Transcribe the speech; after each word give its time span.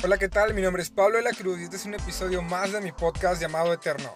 Hola, 0.00 0.16
¿qué 0.16 0.28
tal? 0.28 0.54
Mi 0.54 0.62
nombre 0.62 0.80
es 0.80 0.90
Pablo 0.90 1.16
de 1.16 1.24
la 1.24 1.32
Cruz 1.32 1.58
y 1.58 1.64
este 1.64 1.74
es 1.74 1.84
un 1.84 1.92
episodio 1.92 2.40
más 2.40 2.70
de 2.70 2.80
mi 2.80 2.92
podcast 2.92 3.42
llamado 3.42 3.72
Eterno. 3.72 4.08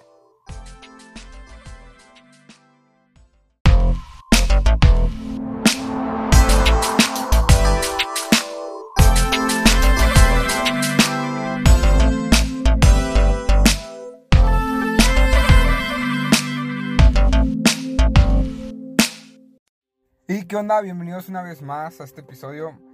¿Y 20.29 20.47
qué 20.47 20.55
onda? 20.55 20.81
Bienvenidos 20.81 21.29
una 21.29 21.43
vez 21.43 21.61
más 21.61 22.01
a 22.01 22.05
este 22.05 22.21
episodio. 22.21 22.92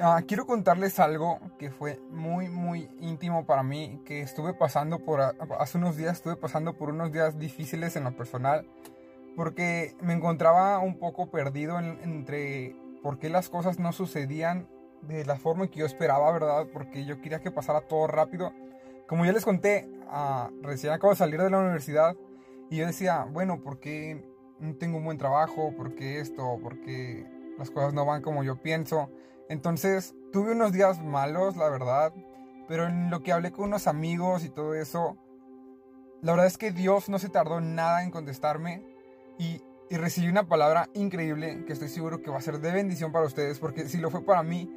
Ah, 0.00 0.22
quiero 0.26 0.46
contarles 0.46 1.00
algo 1.00 1.40
que 1.58 1.70
fue 1.70 1.98
muy, 2.10 2.48
muy 2.48 2.88
íntimo 3.00 3.46
para 3.46 3.64
mí, 3.64 4.00
que 4.04 4.20
estuve 4.20 4.54
pasando 4.54 5.00
por, 5.00 5.20
hace 5.20 5.78
unos 5.78 5.96
días, 5.96 6.18
estuve 6.18 6.36
pasando 6.36 6.74
por 6.74 6.90
unos 6.90 7.10
días 7.10 7.36
difíciles 7.36 7.96
en 7.96 8.04
lo 8.04 8.16
personal, 8.16 8.64
porque 9.34 9.96
me 10.00 10.12
encontraba 10.12 10.78
un 10.78 10.98
poco 11.00 11.30
perdido 11.30 11.80
entre 11.80 12.76
por 13.02 13.18
qué 13.18 13.28
las 13.28 13.48
cosas 13.48 13.80
no 13.80 13.92
sucedían 13.92 14.68
de 15.02 15.24
la 15.24 15.36
forma 15.36 15.66
que 15.66 15.80
yo 15.80 15.86
esperaba, 15.86 16.30
¿verdad? 16.30 16.68
Porque 16.72 17.04
yo 17.04 17.20
quería 17.20 17.40
que 17.40 17.50
pasara 17.50 17.80
todo 17.80 18.06
rápido. 18.06 18.52
Como 19.08 19.24
ya 19.24 19.32
les 19.32 19.44
conté, 19.44 19.90
ah, 20.08 20.50
recién 20.62 20.92
acabo 20.92 21.12
de 21.12 21.18
salir 21.18 21.42
de 21.42 21.50
la 21.50 21.58
universidad 21.58 22.14
y 22.70 22.76
yo 22.76 22.86
decía, 22.86 23.26
bueno, 23.28 23.62
¿por 23.62 23.80
qué 23.80 24.24
no 24.60 24.76
tengo 24.76 24.98
un 24.98 25.04
buen 25.04 25.18
trabajo? 25.18 25.74
¿Por 25.76 25.96
qué 25.96 26.20
esto? 26.20 26.58
¿Por 26.62 26.80
qué 26.82 27.26
las 27.58 27.70
cosas 27.72 27.94
no 27.94 28.06
van 28.06 28.22
como 28.22 28.44
yo 28.44 28.62
pienso? 28.62 29.10
Entonces 29.48 30.14
tuve 30.32 30.52
unos 30.52 30.72
días 30.72 31.02
malos, 31.02 31.56
la 31.56 31.68
verdad, 31.68 32.12
pero 32.68 32.86
en 32.86 33.10
lo 33.10 33.22
que 33.22 33.32
hablé 33.32 33.50
con 33.50 33.66
unos 33.66 33.86
amigos 33.86 34.44
y 34.44 34.50
todo 34.50 34.74
eso, 34.74 35.16
la 36.20 36.32
verdad 36.32 36.46
es 36.46 36.58
que 36.58 36.70
Dios 36.70 37.08
no 37.08 37.18
se 37.18 37.28
tardó 37.28 37.60
nada 37.60 38.02
en 38.02 38.10
contestarme 38.10 38.84
y, 39.38 39.62
recibí 39.90 40.28
una 40.28 40.46
palabra 40.46 40.90
increíble 40.92 41.64
que 41.64 41.72
estoy 41.72 41.88
seguro 41.88 42.20
que 42.20 42.30
va 42.30 42.36
a 42.36 42.42
ser 42.42 42.58
de 42.58 42.72
bendición 42.72 43.10
para 43.10 43.24
ustedes, 43.24 43.58
porque 43.58 43.88
si 43.88 43.96
lo 43.96 44.10
fue 44.10 44.22
para 44.22 44.42
mí, 44.42 44.70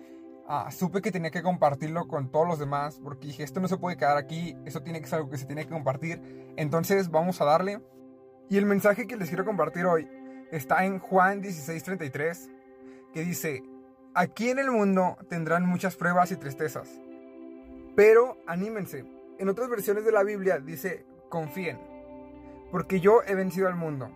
ah, 0.47 0.71
supe 0.71 1.01
que 1.01 1.11
tenía 1.11 1.31
que 1.31 1.43
compartirlo 1.43 2.07
con 2.07 2.31
todos 2.31 2.47
los 2.47 2.59
demás, 2.59 2.97
porque 3.03 3.27
dije, 3.27 3.43
esto 3.43 3.59
no 3.59 3.67
se 3.67 3.75
puede 3.75 3.97
quedar 3.97 4.15
aquí, 4.15 4.55
eso 4.63 4.81
tiene 4.83 5.01
que 5.01 5.07
ser 5.07 5.17
algo 5.17 5.29
que 5.29 5.37
se 5.37 5.45
tiene 5.45 5.65
que 5.65 5.71
compartir, 5.71 6.53
entonces 6.55 7.11
vamos 7.11 7.41
a 7.41 7.45
darle. 7.45 7.81
Y 8.49 8.55
el 8.55 8.65
mensaje 8.65 9.05
que 9.05 9.17
les 9.17 9.27
quiero 9.27 9.43
compartir 9.43 9.85
hoy 9.85 10.07
está 10.49 10.85
en 10.85 10.99
Juan 10.99 11.41
16:33, 11.41 12.49
que 13.13 13.25
dice, 13.25 13.61
Aquí 14.13 14.49
en 14.49 14.59
el 14.59 14.69
mundo 14.69 15.17
tendrán 15.29 15.65
muchas 15.65 15.95
pruebas 15.95 16.31
y 16.31 16.35
tristezas. 16.35 16.99
Pero 17.95 18.37
anímense. 18.45 19.05
En 19.39 19.47
otras 19.47 19.69
versiones 19.69 20.03
de 20.03 20.11
la 20.11 20.23
Biblia 20.23 20.59
dice, 20.59 21.05
confíen. 21.29 21.79
Porque 22.71 22.99
yo 22.99 23.21
he 23.25 23.35
vencido 23.35 23.69
al 23.69 23.75
mundo. 23.75 24.11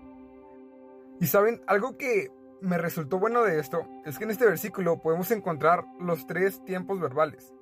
Y 1.22 1.28
saben, 1.28 1.62
algo 1.66 1.98
que 1.98 2.30
me 2.60 2.78
resultó 2.78 3.20
bueno 3.20 3.44
de 3.44 3.58
esto 3.58 3.88
es 4.06 4.18
que 4.18 4.26
en 4.26 4.32
este 4.32 4.46
versículo 4.46 5.02
podemos 5.02 5.32
encontrar 5.32 5.86
los 6.00 6.28
tres 6.28 6.64
tiempos 6.66 7.00
verbales. 7.00 7.54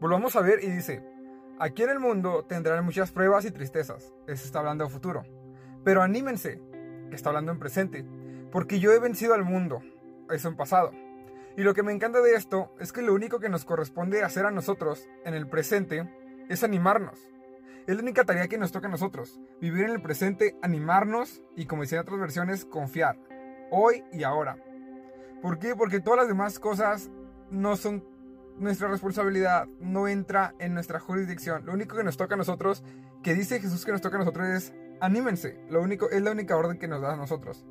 Volvamos 0.00 0.36
a 0.36 0.42
ver 0.42 0.62
y 0.62 0.70
dice, 0.70 1.02
aquí 1.58 1.82
en 1.82 1.90
el 1.90 1.98
mundo 1.98 2.44
tendrán 2.44 2.84
muchas 2.84 3.10
pruebas 3.10 3.44
y 3.46 3.50
tristezas. 3.50 4.12
Eso 4.28 4.44
está 4.44 4.60
hablando 4.60 4.84
de 4.84 4.90
futuro. 4.90 5.24
Pero 5.82 6.02
anímense, 6.02 6.60
que 7.10 7.16
está 7.16 7.30
hablando 7.30 7.50
en 7.50 7.58
presente. 7.58 8.06
Porque 8.52 8.78
yo 8.78 8.92
he 8.92 9.00
vencido 9.00 9.34
al 9.34 9.44
mundo. 9.44 9.82
Eso 10.30 10.48
en 10.48 10.56
pasado. 10.56 10.92
Y 11.56 11.62
lo 11.62 11.74
que 11.74 11.82
me 11.82 11.92
encanta 11.92 12.20
de 12.20 12.34
esto 12.34 12.72
es 12.78 12.92
que 12.92 13.02
lo 13.02 13.14
único 13.14 13.40
que 13.40 13.48
nos 13.48 13.64
corresponde 13.64 14.22
hacer 14.22 14.46
a 14.46 14.50
nosotros 14.50 15.08
en 15.24 15.34
el 15.34 15.48
presente 15.48 16.08
es 16.48 16.62
animarnos. 16.62 17.18
Es 17.86 17.96
la 17.96 18.02
única 18.02 18.24
tarea 18.24 18.48
que 18.48 18.58
nos 18.58 18.70
toca 18.70 18.86
a 18.86 18.90
nosotros. 18.90 19.40
Vivir 19.60 19.84
en 19.84 19.90
el 19.92 20.02
presente, 20.02 20.56
animarnos 20.62 21.42
y, 21.56 21.66
como 21.66 21.82
decían 21.82 22.02
otras 22.02 22.20
versiones, 22.20 22.64
confiar. 22.64 23.18
Hoy 23.70 24.04
y 24.12 24.24
ahora. 24.24 24.58
¿Por 25.42 25.58
qué? 25.58 25.74
Porque 25.74 26.00
todas 26.00 26.18
las 26.18 26.28
demás 26.28 26.58
cosas 26.58 27.10
no 27.50 27.76
son 27.76 28.04
nuestra 28.58 28.88
responsabilidad, 28.88 29.66
no 29.80 30.08
entra 30.08 30.54
en 30.58 30.74
nuestra 30.74 31.00
jurisdicción. 31.00 31.64
Lo 31.64 31.72
único 31.72 31.96
que 31.96 32.04
nos 32.04 32.16
toca 32.16 32.34
a 32.34 32.38
nosotros, 32.38 32.82
que 33.22 33.34
dice 33.34 33.60
Jesús 33.60 33.84
que 33.84 33.92
nos 33.92 34.00
toca 34.00 34.16
a 34.16 34.20
nosotros 34.20 34.48
es 34.48 34.74
anímense. 35.00 35.58
Lo 35.70 35.80
único, 35.80 36.10
es 36.10 36.22
la 36.22 36.32
única 36.32 36.56
orden 36.56 36.78
que 36.78 36.88
nos 36.88 37.00
da 37.00 37.14
a 37.14 37.16
nosotros. 37.16 37.66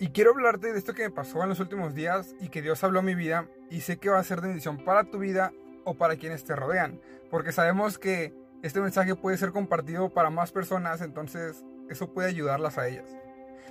Y 0.00 0.08
quiero 0.08 0.30
hablarte 0.30 0.72
de 0.72 0.78
esto 0.78 0.94
que 0.94 1.02
me 1.02 1.10
pasó 1.10 1.42
en 1.42 1.48
los 1.48 1.58
últimos 1.58 1.94
días 1.94 2.36
y 2.40 2.50
que 2.50 2.62
Dios 2.62 2.84
habló 2.84 3.00
a 3.00 3.02
mi 3.02 3.16
vida 3.16 3.48
y 3.68 3.80
sé 3.80 3.96
que 3.96 4.10
va 4.10 4.18
a 4.18 4.24
ser 4.24 4.40
de 4.40 4.48
bendición 4.48 4.84
para 4.84 5.04
tu 5.04 5.18
vida 5.18 5.52
o 5.84 5.94
para 5.94 6.16
quienes 6.16 6.44
te 6.44 6.54
rodean, 6.54 7.00
porque 7.30 7.50
sabemos 7.50 7.98
que 7.98 8.32
este 8.62 8.80
mensaje 8.80 9.16
puede 9.16 9.38
ser 9.38 9.50
compartido 9.50 10.10
para 10.10 10.30
más 10.30 10.52
personas, 10.52 11.00
entonces 11.00 11.64
eso 11.88 12.12
puede 12.12 12.28
ayudarlas 12.28 12.78
a 12.78 12.86
ellas. 12.86 13.16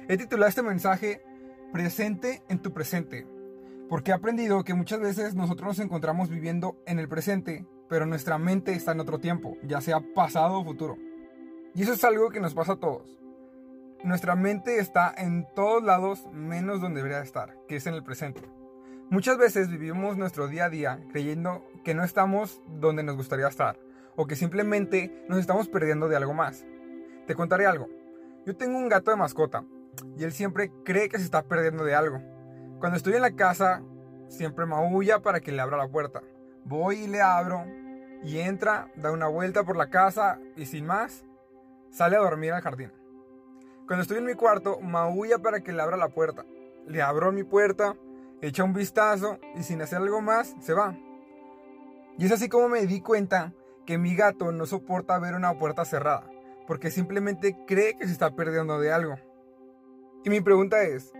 He 0.09 0.17
titulado 0.17 0.49
este 0.49 0.63
mensaje 0.63 1.21
Presente 1.71 2.43
en 2.47 2.61
tu 2.61 2.71
presente, 2.71 3.27
porque 3.89 4.11
he 4.11 4.13
aprendido 4.13 4.63
que 4.63 4.73
muchas 4.73 5.01
veces 5.01 5.35
nosotros 5.35 5.67
nos 5.67 5.79
encontramos 5.79 6.29
viviendo 6.29 6.81
en 6.85 6.97
el 6.97 7.09
presente, 7.09 7.65
pero 7.89 8.05
nuestra 8.05 8.37
mente 8.37 8.73
está 8.73 8.93
en 8.93 9.01
otro 9.01 9.19
tiempo, 9.19 9.57
ya 9.63 9.81
sea 9.81 9.99
pasado 10.15 10.59
o 10.59 10.63
futuro. 10.63 10.97
Y 11.75 11.83
eso 11.83 11.93
es 11.93 12.03
algo 12.05 12.29
que 12.29 12.39
nos 12.39 12.53
pasa 12.53 12.73
a 12.73 12.79
todos. 12.79 13.19
Nuestra 14.03 14.35
mente 14.35 14.77
está 14.77 15.11
en 15.17 15.47
todos 15.55 15.83
lados 15.83 16.27
menos 16.31 16.81
donde 16.81 16.99
debería 16.99 17.21
estar, 17.21 17.57
que 17.67 17.77
es 17.77 17.87
en 17.87 17.95
el 17.95 18.03
presente. 18.03 18.41
Muchas 19.09 19.37
veces 19.37 19.69
vivimos 19.69 20.17
nuestro 20.17 20.47
día 20.47 20.65
a 20.65 20.69
día 20.69 20.99
creyendo 21.11 21.65
que 21.83 21.95
no 21.95 22.03
estamos 22.03 22.61
donde 22.67 23.01
nos 23.01 23.15
gustaría 23.15 23.47
estar 23.47 23.79
o 24.15 24.27
que 24.27 24.35
simplemente 24.35 25.25
nos 25.27 25.39
estamos 25.39 25.67
perdiendo 25.67 26.07
de 26.07 26.15
algo 26.15 26.33
más. 26.33 26.65
Te 27.25 27.33
contaré 27.33 27.65
algo. 27.65 27.89
Yo 28.45 28.55
tengo 28.55 28.77
un 28.77 28.87
gato 28.87 29.09
de 29.09 29.17
mascota 29.17 29.63
y 30.15 30.23
él 30.23 30.31
siempre 30.31 30.71
cree 30.85 31.09
que 31.09 31.17
se 31.17 31.23
está 31.23 31.43
perdiendo 31.43 31.83
de 31.83 31.95
algo. 31.95 32.21
Cuando 32.79 32.97
estoy 32.97 33.13
en 33.13 33.23
la 33.23 33.35
casa, 33.35 33.81
siempre 34.27 34.67
maulla 34.67 35.23
para 35.23 35.39
que 35.39 35.51
le 35.51 35.61
abra 35.61 35.77
la 35.77 35.87
puerta. 35.87 36.21
Voy 36.65 36.97
y 36.97 37.07
le 37.07 37.21
abro 37.21 37.65
y 38.23 38.37
entra, 38.39 38.91
da 38.95 39.11
una 39.11 39.27
vuelta 39.27 39.63
por 39.63 39.75
la 39.75 39.89
casa 39.89 40.39
y 40.55 40.67
sin 40.67 40.85
más, 40.85 41.25
sale 41.89 42.15
a 42.15 42.19
dormir 42.19 42.53
al 42.53 42.61
jardín. 42.61 42.91
Cuando 43.87 44.01
estoy 44.01 44.17
en 44.17 44.25
mi 44.25 44.33
cuarto, 44.33 44.81
maulla 44.81 45.39
para 45.39 45.61
que 45.61 45.71
le 45.71 45.81
abra 45.81 45.95
la 45.95 46.09
puerta. 46.09 46.45
Le 46.87 47.01
abro 47.01 47.31
mi 47.31 47.43
puerta, 47.43 47.95
echa 48.41 48.65
un 48.65 48.73
vistazo 48.73 49.39
y 49.55 49.63
sin 49.63 49.81
hacer 49.81 49.99
algo 49.99 50.21
más, 50.21 50.57
se 50.59 50.73
va. 50.73 50.97
Y 52.17 52.25
es 52.25 52.33
así 52.33 52.49
como 52.49 52.67
me 52.67 52.85
di 52.85 52.99
cuenta 52.99 53.53
que 53.85 53.97
mi 53.97 54.13
gato 54.13 54.51
no 54.51 54.65
soporta 54.65 55.17
ver 55.19 55.35
una 55.35 55.57
puerta 55.57 55.85
cerrada, 55.85 56.29
porque 56.67 56.91
simplemente 56.91 57.55
cree 57.65 57.97
que 57.97 58.07
se 58.07 58.11
está 58.11 58.35
perdiendo 58.35 58.77
de 58.77 58.91
algo. 58.91 59.15
Y 60.25 60.29
mi 60.29 60.41
pregunta 60.41 60.83
es, 60.83 61.13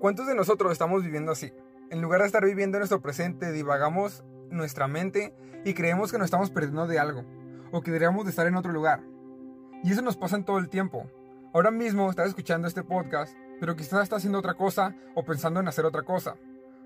¿cuántos 0.00 0.26
de 0.26 0.34
nosotros 0.34 0.72
estamos 0.72 1.04
viviendo 1.04 1.30
así? 1.30 1.52
En 1.88 2.02
lugar 2.02 2.22
de 2.22 2.26
estar 2.26 2.44
viviendo 2.44 2.78
nuestro 2.78 3.00
presente, 3.00 3.52
divagamos 3.52 4.24
nuestra 4.50 4.88
mente 4.88 5.36
y 5.64 5.72
creemos 5.74 6.10
que 6.10 6.18
nos 6.18 6.24
estamos 6.24 6.50
perdiendo 6.50 6.88
de 6.88 6.98
algo, 6.98 7.24
o 7.70 7.80
que 7.80 7.92
deberíamos 7.92 8.24
de 8.24 8.30
estar 8.30 8.48
en 8.48 8.56
otro 8.56 8.72
lugar. 8.72 9.04
Y 9.84 9.92
eso 9.92 10.02
nos 10.02 10.16
pasa 10.16 10.34
en 10.34 10.44
todo 10.44 10.58
el 10.58 10.68
tiempo. 10.68 11.08
Ahora 11.54 11.70
mismo 11.70 12.10
estás 12.10 12.28
escuchando 12.28 12.68
este 12.68 12.82
podcast, 12.82 13.34
pero 13.58 13.74
quizás 13.74 14.02
estás 14.02 14.18
haciendo 14.18 14.38
otra 14.38 14.52
cosa 14.52 14.94
o 15.14 15.24
pensando 15.24 15.60
en 15.60 15.68
hacer 15.68 15.86
otra 15.86 16.02
cosa. 16.02 16.36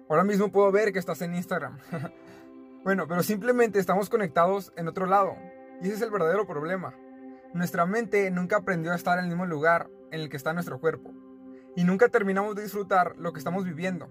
Ahora 0.09 0.23
mismo 0.23 0.53
puedo 0.53 0.71
ver 0.71 0.93
que 0.93 1.00
estás 1.00 1.21
en 1.23 1.34
Instagram. 1.34 1.78
bueno, 2.84 3.09
pero 3.09 3.25
simplemente 3.25 3.81
estamos 3.81 4.09
conectados 4.09 4.72
en 4.77 4.87
otro 4.87 5.06
lado. 5.06 5.34
Y 5.81 5.87
ese 5.87 5.97
es 5.97 6.03
el 6.03 6.12
verdadero 6.12 6.47
problema. 6.47 6.95
Nuestra 7.55 7.87
mente 7.87 8.31
nunca 8.31 8.59
aprendió 8.59 8.93
a 8.93 8.95
estar 8.95 9.19
en 9.19 9.25
el 9.25 9.31
mismo 9.31 9.47
lugar 9.47 9.91
en 10.12 10.21
el 10.21 10.28
que 10.28 10.37
está 10.37 10.53
nuestro 10.53 10.78
cuerpo. 10.78 11.12
Y 11.75 11.83
nunca 11.83 12.09
terminamos 12.09 12.55
de 12.55 12.62
disfrutar 12.62 13.17
lo 13.19 13.33
que 13.33 13.41
estamos 13.41 13.65
viviendo. 13.65 14.09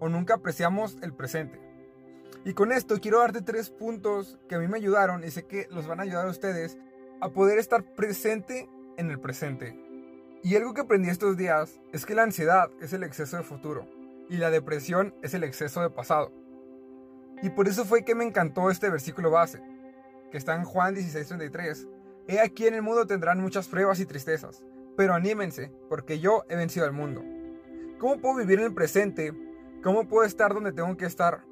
O 0.00 0.08
nunca 0.08 0.34
apreciamos 0.34 0.98
el 1.02 1.14
presente. 1.14 1.60
Y 2.44 2.54
con 2.54 2.72
esto 2.72 3.00
quiero 3.00 3.20
darte 3.20 3.40
tres 3.40 3.70
puntos 3.70 4.40
que 4.48 4.56
a 4.56 4.58
mí 4.58 4.66
me 4.66 4.78
ayudaron 4.78 5.22
y 5.22 5.30
sé 5.30 5.46
que 5.46 5.68
los 5.70 5.86
van 5.86 6.00
a 6.00 6.02
ayudar 6.02 6.26
a 6.26 6.30
ustedes 6.30 6.76
a 7.20 7.28
poder 7.28 7.60
estar 7.60 7.84
presente 7.94 8.68
en 8.96 9.08
el 9.08 9.20
presente. 9.20 9.91
Y 10.44 10.56
algo 10.56 10.74
que 10.74 10.80
aprendí 10.80 11.08
estos 11.08 11.36
días 11.36 11.80
es 11.92 12.04
que 12.04 12.16
la 12.16 12.24
ansiedad 12.24 12.68
es 12.80 12.92
el 12.92 13.04
exceso 13.04 13.36
de 13.36 13.44
futuro 13.44 13.86
y 14.28 14.38
la 14.38 14.50
depresión 14.50 15.14
es 15.22 15.34
el 15.34 15.44
exceso 15.44 15.82
de 15.82 15.90
pasado. 15.90 16.32
Y 17.42 17.50
por 17.50 17.68
eso 17.68 17.84
fue 17.84 18.04
que 18.04 18.16
me 18.16 18.24
encantó 18.24 18.68
este 18.68 18.90
versículo 18.90 19.30
base, 19.30 19.62
que 20.32 20.38
está 20.38 20.56
en 20.56 20.64
Juan 20.64 20.96
16:33. 20.96 21.86
He 22.26 22.40
aquí 22.40 22.66
en 22.66 22.74
el 22.74 22.82
mundo 22.82 23.06
tendrán 23.06 23.40
muchas 23.40 23.68
pruebas 23.68 24.00
y 24.00 24.06
tristezas, 24.06 24.64
pero 24.96 25.14
anímense, 25.14 25.72
porque 25.88 26.18
yo 26.18 26.44
he 26.48 26.56
vencido 26.56 26.86
al 26.86 26.92
mundo. 26.92 27.22
¿Cómo 28.00 28.20
puedo 28.20 28.36
vivir 28.36 28.58
en 28.58 28.66
el 28.66 28.74
presente? 28.74 29.32
¿Cómo 29.82 30.08
puedo 30.08 30.24
estar 30.24 30.54
donde 30.54 30.72
tengo 30.72 30.96
que 30.96 31.06
estar? 31.06 31.44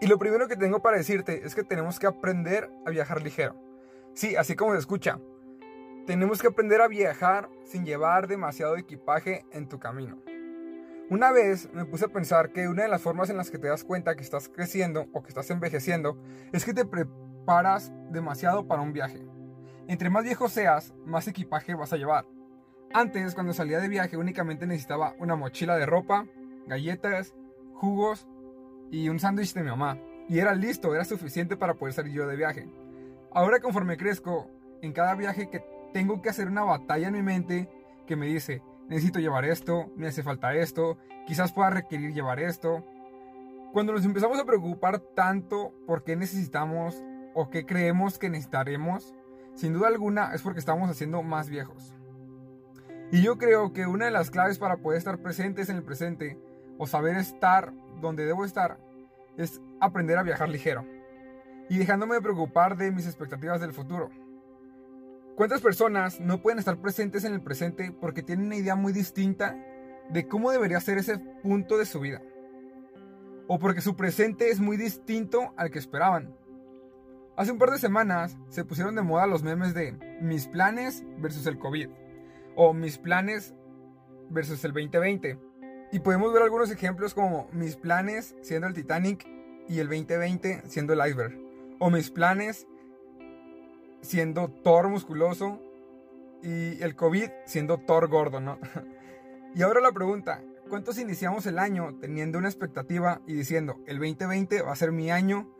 Y 0.00 0.06
lo 0.06 0.18
primero 0.18 0.46
que 0.46 0.56
tengo 0.56 0.80
para 0.80 0.96
decirte 0.96 1.44
es 1.44 1.56
que 1.56 1.64
tenemos 1.64 1.98
que 1.98 2.06
aprender 2.06 2.70
a 2.86 2.90
viajar 2.90 3.20
ligero. 3.20 3.56
Sí, 4.12 4.36
así 4.36 4.54
como 4.54 4.72
se 4.72 4.78
escucha, 4.78 5.18
tenemos 6.06 6.40
que 6.40 6.48
aprender 6.48 6.80
a 6.80 6.88
viajar 6.88 7.48
sin 7.64 7.84
llevar 7.84 8.28
demasiado 8.28 8.76
equipaje 8.76 9.46
en 9.52 9.68
tu 9.68 9.78
camino. 9.78 10.18
Una 11.10 11.32
vez 11.32 11.72
me 11.72 11.84
puse 11.84 12.06
a 12.06 12.08
pensar 12.08 12.50
que 12.50 12.68
una 12.68 12.82
de 12.82 12.88
las 12.88 13.02
formas 13.02 13.30
en 13.30 13.36
las 13.36 13.50
que 13.50 13.58
te 13.58 13.68
das 13.68 13.84
cuenta 13.84 14.14
que 14.14 14.22
estás 14.22 14.48
creciendo 14.48 15.06
o 15.12 15.22
que 15.22 15.28
estás 15.28 15.50
envejeciendo 15.50 16.18
es 16.52 16.64
que 16.64 16.74
te 16.74 16.84
preparas 16.84 17.92
demasiado 18.10 18.66
para 18.66 18.82
un 18.82 18.92
viaje. 18.92 19.26
Entre 19.86 20.10
más 20.10 20.24
viejo 20.24 20.48
seas, 20.48 20.94
más 21.04 21.28
equipaje 21.28 21.74
vas 21.74 21.92
a 21.92 21.96
llevar. 21.96 22.26
Antes, 22.92 23.34
cuando 23.34 23.52
salía 23.52 23.80
de 23.80 23.88
viaje, 23.88 24.16
únicamente 24.16 24.66
necesitaba 24.66 25.14
una 25.18 25.36
mochila 25.36 25.76
de 25.76 25.84
ropa, 25.84 26.26
galletas, 26.66 27.34
jugos 27.74 28.26
y 28.90 29.08
un 29.08 29.18
sándwich 29.18 29.52
de 29.52 29.62
mi 29.62 29.70
mamá. 29.70 29.98
Y 30.28 30.38
era 30.38 30.54
listo, 30.54 30.94
era 30.94 31.04
suficiente 31.04 31.56
para 31.56 31.74
poder 31.74 31.92
salir 31.92 32.14
yo 32.14 32.26
de 32.26 32.36
viaje. 32.36 32.68
Ahora 33.30 33.60
conforme 33.60 33.96
crezco, 33.96 34.48
en 34.80 34.92
cada 34.92 35.14
viaje 35.14 35.50
que 35.50 35.64
tengo 35.94 36.20
que 36.20 36.28
hacer 36.28 36.48
una 36.48 36.64
batalla 36.64 37.06
en 37.06 37.14
mi 37.14 37.22
mente 37.22 37.70
que 38.04 38.16
me 38.16 38.26
dice, 38.26 38.62
necesito 38.88 39.20
llevar 39.20 39.44
esto, 39.44 39.92
me 39.96 40.08
hace 40.08 40.24
falta 40.24 40.52
esto, 40.52 40.98
quizás 41.24 41.52
pueda 41.52 41.70
requerir 41.70 42.12
llevar 42.12 42.40
esto. 42.40 42.84
Cuando 43.72 43.92
nos 43.92 44.04
empezamos 44.04 44.40
a 44.40 44.44
preocupar 44.44 44.98
tanto 44.98 45.72
por 45.86 46.02
qué 46.02 46.16
necesitamos 46.16 47.00
o 47.32 47.48
qué 47.48 47.64
creemos 47.64 48.18
que 48.18 48.28
necesitaremos, 48.28 49.14
sin 49.54 49.72
duda 49.72 49.86
alguna 49.86 50.34
es 50.34 50.42
porque 50.42 50.58
estamos 50.58 50.90
haciendo 50.90 51.22
más 51.22 51.48
viejos. 51.48 51.94
Y 53.12 53.22
yo 53.22 53.38
creo 53.38 53.72
que 53.72 53.86
una 53.86 54.06
de 54.06 54.10
las 54.10 54.32
claves 54.32 54.58
para 54.58 54.78
poder 54.78 54.98
estar 54.98 55.18
presentes 55.18 55.68
en 55.68 55.76
el 55.76 55.84
presente 55.84 56.36
o 56.76 56.88
saber 56.88 57.16
estar 57.16 57.72
donde 58.00 58.26
debo 58.26 58.44
estar 58.44 58.78
es 59.36 59.60
aprender 59.80 60.18
a 60.18 60.24
viajar 60.24 60.48
ligero 60.48 60.84
y 61.68 61.78
dejándome 61.78 62.16
de 62.16 62.20
preocupar 62.20 62.76
de 62.76 62.90
mis 62.90 63.06
expectativas 63.06 63.60
del 63.60 63.72
futuro. 63.72 64.10
¿Cuántas 65.36 65.62
personas 65.62 66.20
no 66.20 66.40
pueden 66.40 66.60
estar 66.60 66.80
presentes 66.80 67.24
en 67.24 67.34
el 67.34 67.42
presente 67.42 67.90
porque 68.00 68.22
tienen 68.22 68.46
una 68.46 68.56
idea 68.56 68.76
muy 68.76 68.92
distinta 68.92 69.56
de 70.08 70.28
cómo 70.28 70.52
debería 70.52 70.80
ser 70.80 70.96
ese 70.96 71.18
punto 71.42 71.76
de 71.76 71.86
su 71.86 71.98
vida? 71.98 72.22
O 73.48 73.58
porque 73.58 73.80
su 73.80 73.96
presente 73.96 74.50
es 74.50 74.60
muy 74.60 74.76
distinto 74.76 75.52
al 75.56 75.72
que 75.72 75.80
esperaban. 75.80 76.36
Hace 77.36 77.50
un 77.50 77.58
par 77.58 77.72
de 77.72 77.78
semanas 77.78 78.38
se 78.48 78.64
pusieron 78.64 78.94
de 78.94 79.02
moda 79.02 79.26
los 79.26 79.42
memes 79.42 79.74
de 79.74 79.98
mis 80.20 80.46
planes 80.46 81.02
versus 81.18 81.48
el 81.48 81.58
COVID 81.58 81.88
o 82.54 82.72
mis 82.72 82.98
planes 82.98 83.56
versus 84.30 84.64
el 84.64 84.72
2020. 84.72 85.36
Y 85.90 85.98
podemos 85.98 86.32
ver 86.32 86.44
algunos 86.44 86.70
ejemplos 86.70 87.12
como 87.12 87.48
mis 87.52 87.74
planes 87.74 88.36
siendo 88.40 88.68
el 88.68 88.74
Titanic 88.74 89.26
y 89.68 89.80
el 89.80 89.88
2020 89.88 90.62
siendo 90.66 90.92
el 90.92 91.00
iceberg. 91.08 91.36
O 91.80 91.90
mis 91.90 92.08
planes 92.12 92.68
siendo 94.04 94.48
Thor 94.48 94.88
musculoso 94.88 95.60
y 96.42 96.82
el 96.82 96.94
COVID 96.94 97.30
siendo 97.46 97.78
Thor 97.78 98.08
gordo, 98.08 98.40
¿no? 98.40 98.58
y 99.54 99.62
ahora 99.62 99.80
la 99.80 99.92
pregunta, 99.92 100.42
¿cuántos 100.68 100.98
iniciamos 100.98 101.46
el 101.46 101.58
año 101.58 101.96
teniendo 102.00 102.38
una 102.38 102.48
expectativa 102.48 103.22
y 103.26 103.32
diciendo, 103.32 103.80
el 103.86 103.98
2020 103.98 104.62
va 104.62 104.72
a 104.72 104.76
ser 104.76 104.92
mi 104.92 105.10
año? 105.10 105.50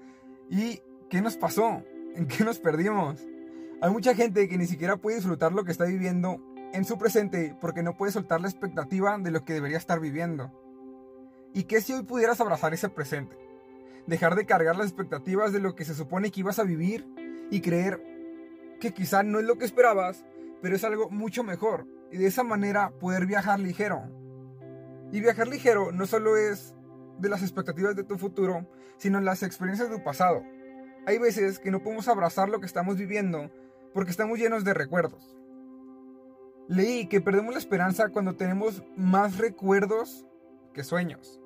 ¿Y 0.50 0.80
qué 1.08 1.22
nos 1.22 1.36
pasó? 1.36 1.82
¿En 2.14 2.26
qué 2.26 2.44
nos 2.44 2.58
perdimos? 2.58 3.20
Hay 3.80 3.90
mucha 3.90 4.14
gente 4.14 4.48
que 4.48 4.58
ni 4.58 4.66
siquiera 4.66 4.96
puede 4.96 5.16
disfrutar 5.16 5.52
lo 5.52 5.64
que 5.64 5.72
está 5.72 5.84
viviendo 5.84 6.40
en 6.72 6.84
su 6.84 6.98
presente 6.98 7.56
porque 7.60 7.82
no 7.82 7.96
puede 7.96 8.12
soltar 8.12 8.40
la 8.40 8.48
expectativa 8.48 9.16
de 9.18 9.30
lo 9.30 9.44
que 9.44 9.54
debería 9.54 9.78
estar 9.78 10.00
viviendo. 10.00 10.52
¿Y 11.54 11.64
qué 11.64 11.80
si 11.80 11.92
hoy 11.92 12.02
pudieras 12.02 12.40
abrazar 12.40 12.74
ese 12.74 12.88
presente? 12.88 13.36
Dejar 14.06 14.34
de 14.34 14.44
cargar 14.44 14.76
las 14.76 14.88
expectativas 14.88 15.52
de 15.52 15.60
lo 15.60 15.74
que 15.74 15.84
se 15.84 15.94
supone 15.94 16.30
que 16.30 16.40
ibas 16.40 16.58
a 16.58 16.64
vivir 16.64 17.06
y 17.50 17.60
creer 17.60 18.13
que 18.80 18.92
quizá 18.92 19.22
no 19.22 19.38
es 19.38 19.44
lo 19.44 19.58
que 19.58 19.64
esperabas, 19.64 20.24
pero 20.62 20.76
es 20.76 20.84
algo 20.84 21.10
mucho 21.10 21.42
mejor. 21.42 21.86
Y 22.10 22.18
de 22.18 22.26
esa 22.26 22.42
manera 22.42 22.90
poder 22.98 23.26
viajar 23.26 23.60
ligero. 23.60 24.02
Y 25.12 25.20
viajar 25.20 25.48
ligero 25.48 25.92
no 25.92 26.06
solo 26.06 26.36
es 26.36 26.74
de 27.18 27.28
las 27.28 27.42
expectativas 27.42 27.96
de 27.96 28.04
tu 28.04 28.18
futuro, 28.18 28.68
sino 28.96 29.20
las 29.20 29.42
experiencias 29.42 29.90
de 29.90 29.96
tu 29.96 30.04
pasado. 30.04 30.42
Hay 31.06 31.18
veces 31.18 31.58
que 31.58 31.70
no 31.70 31.82
podemos 31.82 32.08
abrazar 32.08 32.48
lo 32.48 32.60
que 32.60 32.66
estamos 32.66 32.96
viviendo 32.96 33.50
porque 33.92 34.10
estamos 34.10 34.38
llenos 34.38 34.64
de 34.64 34.74
recuerdos. 34.74 35.36
Leí 36.66 37.06
que 37.08 37.20
perdemos 37.20 37.52
la 37.52 37.58
esperanza 37.58 38.08
cuando 38.08 38.36
tenemos 38.36 38.82
más 38.96 39.38
recuerdos 39.38 40.26
que 40.72 40.82
sueños. 40.82 41.40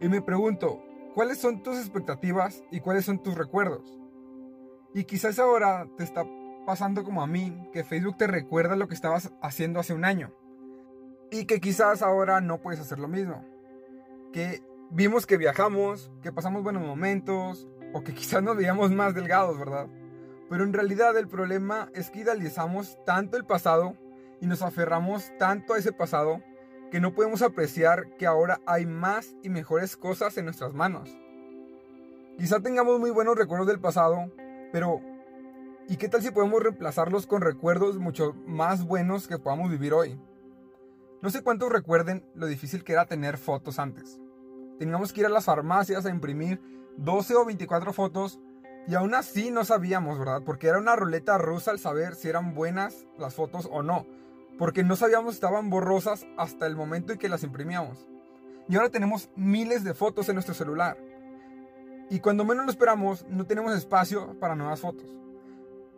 Y 0.00 0.08
me 0.08 0.20
pregunto, 0.20 0.82
¿cuáles 1.14 1.38
son 1.38 1.62
tus 1.62 1.78
expectativas 1.78 2.64
y 2.70 2.80
cuáles 2.80 3.04
son 3.04 3.22
tus 3.22 3.36
recuerdos? 3.36 3.98
Y 4.92 5.04
quizás 5.04 5.38
ahora 5.38 5.88
te 5.96 6.04
está 6.04 6.26
pasando 6.66 7.04
como 7.04 7.22
a 7.22 7.26
mí, 7.26 7.68
que 7.72 7.84
Facebook 7.84 8.18
te 8.18 8.26
recuerda 8.26 8.76
lo 8.76 8.88
que 8.88 8.94
estabas 8.94 9.32
haciendo 9.40 9.80
hace 9.80 9.94
un 9.94 10.04
año. 10.04 10.34
Y 11.30 11.46
que 11.46 11.60
quizás 11.60 12.02
ahora 12.02 12.42
no 12.42 12.60
puedes 12.60 12.80
hacer 12.80 12.98
lo 12.98 13.08
mismo. 13.08 13.42
Que 14.32 14.62
vimos 14.90 15.24
que 15.24 15.38
viajamos, 15.38 16.10
que 16.20 16.32
pasamos 16.32 16.62
buenos 16.62 16.86
momentos, 16.86 17.66
o 17.94 18.02
que 18.04 18.12
quizás 18.12 18.42
nos 18.42 18.56
veíamos 18.56 18.90
más 18.90 19.14
delgados, 19.14 19.58
¿verdad? 19.58 19.86
Pero 20.50 20.64
en 20.64 20.72
realidad 20.72 21.16
el 21.16 21.28
problema 21.28 21.88
es 21.94 22.10
que 22.10 22.20
idealizamos 22.20 23.02
tanto 23.04 23.36
el 23.36 23.44
pasado 23.44 23.96
y 24.40 24.46
nos 24.46 24.62
aferramos 24.62 25.32
tanto 25.38 25.72
a 25.72 25.78
ese 25.78 25.92
pasado 25.92 26.42
que 26.90 27.00
no 27.00 27.14
podemos 27.14 27.42
apreciar 27.42 28.10
que 28.16 28.26
ahora 28.26 28.60
hay 28.66 28.86
más 28.86 29.34
y 29.42 29.48
mejores 29.48 29.96
cosas 29.96 30.36
en 30.36 30.44
nuestras 30.44 30.74
manos. 30.74 31.16
Quizá 32.38 32.60
tengamos 32.60 33.00
muy 33.00 33.10
buenos 33.10 33.36
recuerdos 33.36 33.66
del 33.66 33.80
pasado, 33.80 34.30
pero 34.72 35.00
¿Y 35.88 35.98
qué 35.98 36.08
tal 36.08 36.20
si 36.20 36.32
podemos 36.32 36.60
reemplazarlos 36.60 37.28
con 37.28 37.42
recuerdos 37.42 37.98
mucho 37.98 38.34
más 38.44 38.84
buenos 38.84 39.28
que 39.28 39.38
podamos 39.38 39.70
vivir 39.70 39.94
hoy? 39.94 40.18
No 41.22 41.30
sé 41.30 41.42
cuántos 41.42 41.70
recuerden 41.70 42.28
lo 42.34 42.46
difícil 42.46 42.82
que 42.82 42.92
era 42.92 43.06
tener 43.06 43.38
fotos 43.38 43.78
antes. 43.78 44.18
Teníamos 44.80 45.12
que 45.12 45.20
ir 45.20 45.26
a 45.26 45.30
las 45.30 45.44
farmacias 45.44 46.04
a 46.04 46.10
imprimir 46.10 46.60
12 46.96 47.36
o 47.36 47.44
24 47.44 47.92
fotos 47.92 48.40
y 48.88 48.96
aún 48.96 49.14
así 49.14 49.52
no 49.52 49.64
sabíamos, 49.64 50.18
¿verdad? 50.18 50.42
Porque 50.44 50.66
era 50.66 50.78
una 50.78 50.96
ruleta 50.96 51.38
rusa 51.38 51.70
al 51.70 51.78
saber 51.78 52.16
si 52.16 52.28
eran 52.28 52.52
buenas 52.52 53.06
las 53.16 53.34
fotos 53.34 53.68
o 53.70 53.84
no. 53.84 54.06
Porque 54.58 54.82
no 54.82 54.96
sabíamos 54.96 55.34
si 55.34 55.36
estaban 55.36 55.70
borrosas 55.70 56.26
hasta 56.36 56.66
el 56.66 56.74
momento 56.74 57.12
en 57.12 57.20
que 57.20 57.28
las 57.28 57.44
imprimíamos. 57.44 58.08
Y 58.68 58.74
ahora 58.74 58.88
tenemos 58.88 59.30
miles 59.36 59.84
de 59.84 59.94
fotos 59.94 60.28
en 60.28 60.34
nuestro 60.34 60.54
celular. 60.54 60.98
Y 62.10 62.18
cuando 62.18 62.44
menos 62.44 62.64
lo 62.64 62.72
esperamos, 62.72 63.24
no 63.28 63.46
tenemos 63.46 63.72
espacio 63.72 64.36
para 64.40 64.56
nuevas 64.56 64.80
fotos. 64.80 65.16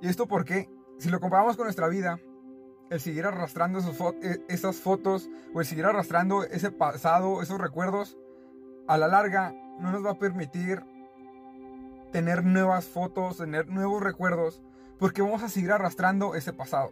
¿Y 0.00 0.08
esto 0.08 0.26
porque 0.26 0.68
Si 0.98 1.10
lo 1.10 1.20
comparamos 1.20 1.56
con 1.56 1.66
nuestra 1.66 1.86
vida, 1.86 2.18
el 2.90 3.00
seguir 3.00 3.24
arrastrando 3.24 3.78
e, 4.20 4.44
esas 4.48 4.80
fotos 4.80 5.30
o 5.54 5.60
el 5.60 5.66
seguir 5.66 5.84
arrastrando 5.84 6.42
ese 6.42 6.72
pasado, 6.72 7.40
esos 7.40 7.60
recuerdos, 7.60 8.18
a 8.88 8.98
la 8.98 9.06
larga 9.06 9.54
no 9.78 9.92
nos 9.92 10.04
va 10.04 10.12
a 10.12 10.18
permitir 10.18 10.82
tener 12.10 12.44
nuevas 12.44 12.86
fotos, 12.86 13.36
tener 13.36 13.68
nuevos 13.68 14.02
recuerdos, 14.02 14.60
porque 14.98 15.22
vamos 15.22 15.44
a 15.44 15.48
seguir 15.48 15.70
arrastrando 15.70 16.34
ese 16.34 16.52
pasado. 16.52 16.90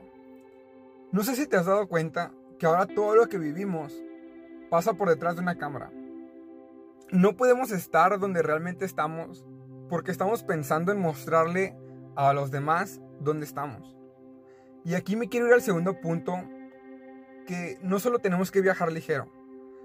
No 1.11 1.25
sé 1.25 1.35
si 1.35 1.49
te 1.49 1.57
has 1.57 1.67
dado 1.67 1.89
cuenta 1.89 2.33
que 2.59 2.67
ahora 2.67 2.87
todo 2.87 3.17
lo 3.17 3.29
que 3.29 3.39
vivimos 3.39 3.93
pasa 4.71 4.95
por 4.95 5.09
detrás 5.09 5.35
de 5.35 5.43
una 5.43 5.59
cámara. 5.59 5.91
No 7.11 7.37
podemos 7.37 7.71
estar 7.71 8.19
donde 8.19 8.43
realmente 8.43 8.85
estamos 8.85 9.45
porque 9.89 10.11
estamos 10.11 10.43
pensando 10.43 10.93
en 10.93 11.01
mostrarle 11.01 11.77
a 12.17 12.33
los 12.33 12.51
demás 12.51 13.01
dónde 13.21 13.47
estamos. 13.47 13.97
Y 14.85 14.95
aquí 14.95 15.17
me 15.17 15.29
quiero 15.29 15.47
ir 15.47 15.53
al 15.53 15.63
segundo 15.63 16.01
punto, 16.01 16.37
que 17.47 17.79
no 17.83 17.99
solo 17.99 18.19
tenemos 18.19 18.51
que 18.51 18.61
viajar 18.61 18.91
ligero, 18.91 19.31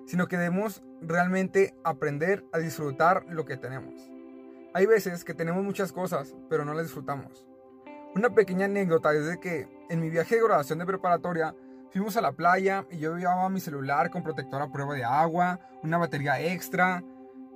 sino 0.05 0.27
que 0.27 0.37
debemos 0.37 0.83
realmente 1.01 1.75
aprender 1.83 2.45
a 2.53 2.59
disfrutar 2.59 3.25
lo 3.29 3.45
que 3.45 3.57
tenemos. 3.57 4.11
Hay 4.73 4.85
veces 4.85 5.23
que 5.23 5.33
tenemos 5.33 5.63
muchas 5.63 5.91
cosas, 5.91 6.35
pero 6.49 6.65
no 6.65 6.73
las 6.73 6.85
disfrutamos. 6.85 7.45
Una 8.15 8.29
pequeña 8.29 8.65
anécdota 8.65 9.13
es 9.13 9.25
de 9.25 9.39
que 9.39 9.67
en 9.89 9.99
mi 9.99 10.09
viaje 10.09 10.35
de 10.35 10.43
graduación 10.43 10.79
de 10.79 10.85
preparatoria 10.85 11.55
fuimos 11.91 12.15
a 12.17 12.21
la 12.21 12.31
playa 12.31 12.85
y 12.89 12.99
yo 12.99 13.15
llevaba 13.17 13.49
mi 13.49 13.59
celular 13.59 14.09
con 14.09 14.23
protector 14.23 14.61
a 14.61 14.71
prueba 14.71 14.95
de 14.95 15.03
agua, 15.03 15.59
una 15.83 15.97
batería 15.97 16.39
extra, 16.41 17.03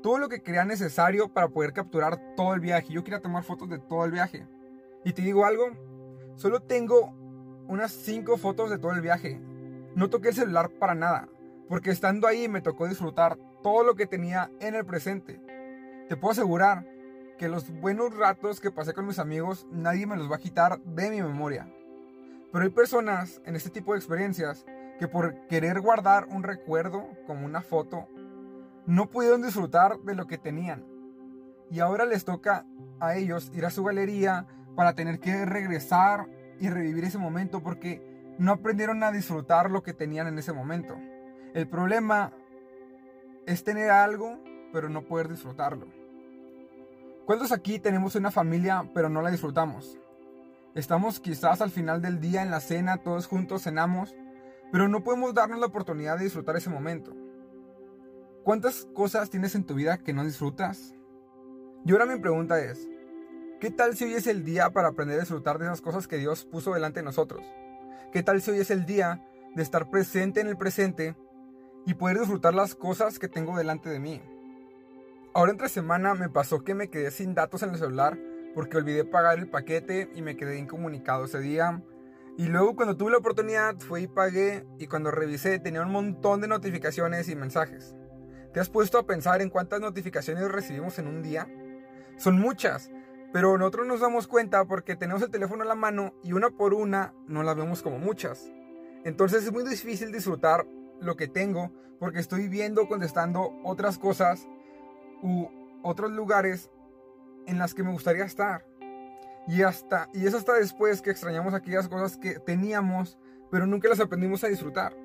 todo 0.01 0.17
lo 0.17 0.29
que 0.29 0.41
creía 0.41 0.65
necesario 0.65 1.29
para 1.29 1.47
poder 1.47 1.73
capturar 1.73 2.35
todo 2.35 2.53
el 2.53 2.59
viaje. 2.59 2.93
Yo 2.93 3.03
quería 3.03 3.21
tomar 3.21 3.43
fotos 3.43 3.69
de 3.69 3.79
todo 3.79 4.05
el 4.05 4.11
viaje. 4.11 4.47
Y 5.05 5.13
te 5.13 5.21
digo 5.21 5.45
algo, 5.45 5.69
solo 6.35 6.61
tengo 6.61 7.13
unas 7.67 7.91
5 7.91 8.37
fotos 8.37 8.71
de 8.71 8.79
todo 8.79 8.91
el 8.91 9.01
viaje. 9.01 9.39
No 9.93 10.09
toqué 10.09 10.29
el 10.29 10.35
celular 10.35 10.71
para 10.71 10.95
nada, 10.95 11.29
porque 11.69 11.91
estando 11.91 12.27
ahí 12.27 12.47
me 12.47 12.61
tocó 12.61 12.87
disfrutar 12.87 13.37
todo 13.61 13.83
lo 13.83 13.93
que 13.93 14.07
tenía 14.07 14.51
en 14.59 14.73
el 14.73 14.83
presente. 14.83 15.39
Te 16.09 16.17
puedo 16.17 16.31
asegurar 16.31 16.87
que 17.37 17.47
los 17.47 17.69
buenos 17.79 18.17
ratos 18.17 18.59
que 18.59 18.71
pasé 18.71 18.93
con 18.93 19.05
mis 19.05 19.19
amigos 19.19 19.67
nadie 19.71 20.07
me 20.07 20.17
los 20.17 20.29
va 20.29 20.37
a 20.37 20.39
quitar 20.39 20.81
de 20.81 21.11
mi 21.11 21.21
memoria. 21.21 21.71
Pero 22.51 22.63
hay 22.63 22.71
personas 22.71 23.41
en 23.45 23.55
este 23.55 23.69
tipo 23.69 23.91
de 23.93 23.99
experiencias 23.99 24.65
que 24.97 25.07
por 25.07 25.47
querer 25.47 25.81
guardar 25.81 26.25
un 26.31 26.41
recuerdo 26.41 27.07
como 27.27 27.45
una 27.45 27.61
foto, 27.61 28.07
no 28.87 29.11
pudieron 29.11 29.43
disfrutar 29.43 29.99
de 29.99 30.15
lo 30.15 30.25
que 30.25 30.39
tenían. 30.39 30.83
Y 31.69 31.79
ahora 31.79 32.05
les 32.05 32.25
toca 32.25 32.65
a 32.99 33.15
ellos 33.15 33.51
ir 33.53 33.65
a 33.65 33.71
su 33.71 33.83
galería, 33.83 34.47
para 34.75 34.93
tener 34.93 35.19
que 35.19 35.45
regresar 35.45 36.27
y 36.59 36.69
revivir 36.69 37.05
ese 37.05 37.17
momento 37.17 37.61
porque 37.61 38.35
no 38.37 38.51
aprendieron 38.51 39.03
a 39.03 39.11
disfrutar 39.11 39.71
lo 39.71 39.83
que 39.83 39.93
tenían 39.93 40.27
en 40.27 40.37
ese 40.37 40.53
momento. 40.53 40.95
El 41.53 41.67
problema 41.67 42.33
es 43.45 43.63
tener 43.63 43.89
algo, 43.89 44.39
pero 44.73 44.89
no 44.89 45.05
poder 45.05 45.29
disfrutarlo. 45.29 45.87
¿Cuántos 47.25 47.51
aquí 47.51 47.79
tenemos 47.79 48.15
una 48.15 48.31
familia, 48.31 48.89
pero 48.93 49.09
no 49.09 49.21
la 49.21 49.31
disfrutamos? 49.31 49.97
Estamos 50.75 51.19
quizás 51.19 51.61
al 51.61 51.71
final 51.71 52.01
del 52.01 52.19
día 52.19 52.41
en 52.41 52.51
la 52.51 52.59
cena, 52.59 52.97
todos 52.97 53.27
juntos 53.27 53.63
cenamos, 53.63 54.13
pero 54.71 54.87
no 54.87 55.03
podemos 55.03 55.33
darnos 55.33 55.59
la 55.59 55.67
oportunidad 55.67 56.17
de 56.17 56.25
disfrutar 56.25 56.57
ese 56.57 56.69
momento. 56.69 57.15
¿Cuántas 58.43 58.85
cosas 58.93 59.29
tienes 59.29 59.55
en 59.55 59.63
tu 59.63 59.73
vida 59.73 59.97
que 59.97 60.13
no 60.13 60.23
disfrutas? 60.23 60.93
Y 61.85 61.91
ahora 61.91 62.05
mi 62.05 62.19
pregunta 62.19 62.59
es, 62.59 62.87
¿qué 63.59 63.71
tal 63.71 63.95
si 63.95 64.05
hoy 64.05 64.13
es 64.13 64.27
el 64.27 64.43
día 64.43 64.71
para 64.71 64.89
aprender 64.89 65.17
a 65.17 65.21
disfrutar 65.21 65.57
de 65.57 65.65
esas 65.65 65.81
cosas 65.81 66.07
que 66.07 66.17
Dios 66.17 66.45
puso 66.45 66.73
delante 66.73 66.99
de 66.99 67.05
nosotros? 67.05 67.41
¿Qué 68.11 68.23
tal 68.23 68.41
si 68.41 68.51
hoy 68.51 68.59
es 68.59 68.71
el 68.71 68.85
día 68.85 69.25
de 69.55 69.63
estar 69.63 69.89
presente 69.89 70.41
en 70.41 70.47
el 70.47 70.57
presente 70.57 71.15
y 71.85 71.93
poder 71.93 72.19
disfrutar 72.19 72.53
las 72.53 72.75
cosas 72.75 73.19
que 73.19 73.27
tengo 73.27 73.57
delante 73.57 73.89
de 73.89 73.99
mí? 73.99 74.21
Ahora 75.33 75.51
entre 75.51 75.69
semana 75.69 76.13
me 76.13 76.29
pasó 76.29 76.63
que 76.63 76.75
me 76.75 76.89
quedé 76.89 77.11
sin 77.11 77.35
datos 77.35 77.61
en 77.63 77.71
el 77.71 77.77
celular 77.77 78.17
porque 78.53 78.77
olvidé 78.77 79.03
pagar 79.03 79.37
el 79.37 79.49
paquete 79.49 80.09
y 80.15 80.21
me 80.21 80.37
quedé 80.37 80.57
incomunicado 80.57 81.25
ese 81.25 81.39
día. 81.39 81.83
Y 82.37 82.47
luego 82.47 82.75
cuando 82.75 82.95
tuve 82.95 83.11
la 83.11 83.17
oportunidad 83.17 83.77
fui 83.79 84.03
y 84.03 84.07
pagué 84.07 84.65
y 84.79 84.87
cuando 84.87 85.11
revisé 85.11 85.59
tenía 85.59 85.81
un 85.81 85.91
montón 85.91 86.41
de 86.41 86.47
notificaciones 86.47 87.27
y 87.27 87.35
mensajes. 87.35 87.95
¿Te 88.53 88.61
has 88.61 88.69
puesto 88.69 88.97
a 88.97 89.05
pensar 89.05 89.41
en 89.41 89.49
cuántas 89.49 89.81
notificaciones 89.81 90.49
recibimos 90.49 90.97
en 90.99 91.07
un 91.07 91.21
día? 91.21 91.49
Son 92.15 92.39
muchas, 92.39 92.89
pero 93.35 93.57
nosotros 93.57 93.85
nos 93.85 93.99
damos 93.99 94.29
cuenta 94.29 94.63
porque 94.63 94.95
tenemos 94.95 95.21
el 95.21 95.29
teléfono 95.29 95.63
en 95.63 95.67
la 95.67 95.75
mano 95.75 96.13
y 96.23 96.31
una 96.31 96.51
por 96.51 96.73
una 96.73 97.13
no 97.27 97.43
las 97.43 97.57
vemos 97.57 97.81
como 97.81 97.99
muchas. 97.99 98.49
Entonces 99.03 99.43
es 99.43 99.51
muy 99.51 99.65
difícil 99.65 100.13
disfrutar 100.13 100.65
lo 101.01 101.17
que 101.17 101.27
tengo 101.27 101.69
porque 101.99 102.19
estoy 102.19 102.47
viendo, 102.47 102.87
contestando 102.87 103.59
otras 103.65 103.97
cosas 103.97 104.47
u 105.21 105.49
otros 105.83 106.13
lugares 106.13 106.71
en 107.45 107.59
las 107.59 107.73
que 107.73 107.83
me 107.83 107.91
gustaría 107.91 108.23
estar. 108.23 108.65
Y, 109.49 109.63
hasta, 109.63 110.07
y 110.13 110.25
es 110.25 110.33
hasta 110.33 110.53
después 110.53 111.01
que 111.01 111.11
extrañamos 111.11 111.53
aquellas 111.53 111.89
cosas 111.89 112.15
que 112.15 112.39
teníamos, 112.39 113.19
pero 113.51 113.67
nunca 113.67 113.89
las 113.89 113.99
aprendimos 113.99 114.45
a 114.45 114.47
disfrutar. 114.47 114.95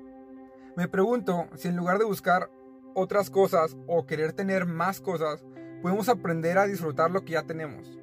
Me 0.77 0.87
pregunto 0.87 1.49
si 1.55 1.67
en 1.67 1.75
lugar 1.75 1.97
de 1.97 2.05
buscar 2.05 2.49
otras 2.93 3.29
cosas 3.29 3.75
o 3.87 4.05
querer 4.05 4.31
tener 4.31 4.65
más 4.65 5.01
cosas, 5.01 5.43
podemos 5.81 6.07
aprender 6.07 6.57
a 6.57 6.65
disfrutar 6.65 7.11
lo 7.11 7.25
que 7.25 7.33
ya 7.33 7.43
tenemos. 7.43 8.00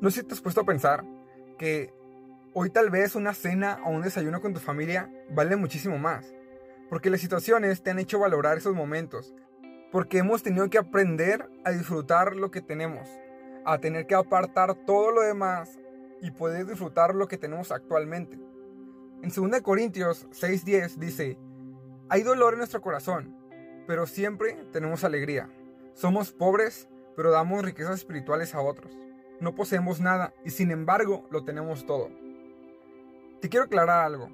No 0.00 0.10
sé 0.10 0.20
si 0.20 0.26
te 0.26 0.34
has 0.34 0.40
puesto 0.40 0.60
a 0.60 0.64
pensar 0.64 1.04
que 1.58 1.94
hoy 2.52 2.70
tal 2.70 2.90
vez 2.90 3.14
una 3.14 3.32
cena 3.32 3.80
o 3.84 3.90
un 3.90 4.02
desayuno 4.02 4.40
con 4.40 4.52
tu 4.52 4.60
familia 4.60 5.10
vale 5.30 5.56
muchísimo 5.56 5.98
más, 5.98 6.34
porque 6.90 7.10
las 7.10 7.20
situaciones 7.20 7.82
te 7.82 7.90
han 7.90 7.98
hecho 7.98 8.18
valorar 8.18 8.58
esos 8.58 8.74
momentos, 8.74 9.34
porque 9.92 10.18
hemos 10.18 10.42
tenido 10.42 10.68
que 10.68 10.78
aprender 10.78 11.48
a 11.64 11.70
disfrutar 11.70 12.34
lo 12.34 12.50
que 12.50 12.60
tenemos, 12.60 13.08
a 13.64 13.78
tener 13.78 14.06
que 14.06 14.14
apartar 14.14 14.74
todo 14.84 15.10
lo 15.12 15.22
demás 15.22 15.78
y 16.20 16.32
poder 16.32 16.66
disfrutar 16.66 17.14
lo 17.14 17.28
que 17.28 17.38
tenemos 17.38 17.70
actualmente. 17.70 18.38
En 19.22 19.30
2 19.30 19.62
Corintios 19.62 20.28
6:10 20.30 20.96
dice, 20.96 21.38
hay 22.08 22.22
dolor 22.22 22.54
en 22.54 22.58
nuestro 22.58 22.82
corazón, 22.82 23.36
pero 23.86 24.06
siempre 24.06 24.64
tenemos 24.72 25.04
alegría. 25.04 25.48
Somos 25.94 26.32
pobres, 26.32 26.88
pero 27.16 27.30
damos 27.30 27.64
riquezas 27.64 27.94
espirituales 27.94 28.54
a 28.54 28.60
otros. 28.60 28.92
No 29.40 29.54
poseemos 29.54 30.00
nada 30.00 30.32
y 30.44 30.50
sin 30.50 30.70
embargo 30.70 31.26
lo 31.30 31.44
tenemos 31.44 31.86
todo. 31.86 32.10
Te 33.40 33.48
quiero 33.48 33.66
aclarar 33.66 34.04
algo. 34.04 34.30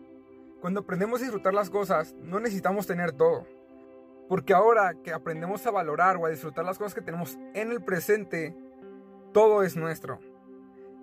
Cuando 0.60 0.80
aprendemos 0.80 1.20
a 1.20 1.24
disfrutar 1.24 1.54
las 1.54 1.70
cosas, 1.70 2.14
no 2.22 2.38
necesitamos 2.38 2.86
tener 2.86 3.12
todo. 3.12 3.46
Porque 4.28 4.54
ahora 4.54 4.94
que 5.02 5.12
aprendemos 5.12 5.66
a 5.66 5.70
valorar 5.70 6.16
o 6.16 6.26
a 6.26 6.30
disfrutar 6.30 6.64
las 6.64 6.78
cosas 6.78 6.94
que 6.94 7.00
tenemos 7.00 7.38
en 7.54 7.72
el 7.72 7.82
presente, 7.82 8.54
todo 9.32 9.62
es 9.62 9.76
nuestro. 9.76 10.20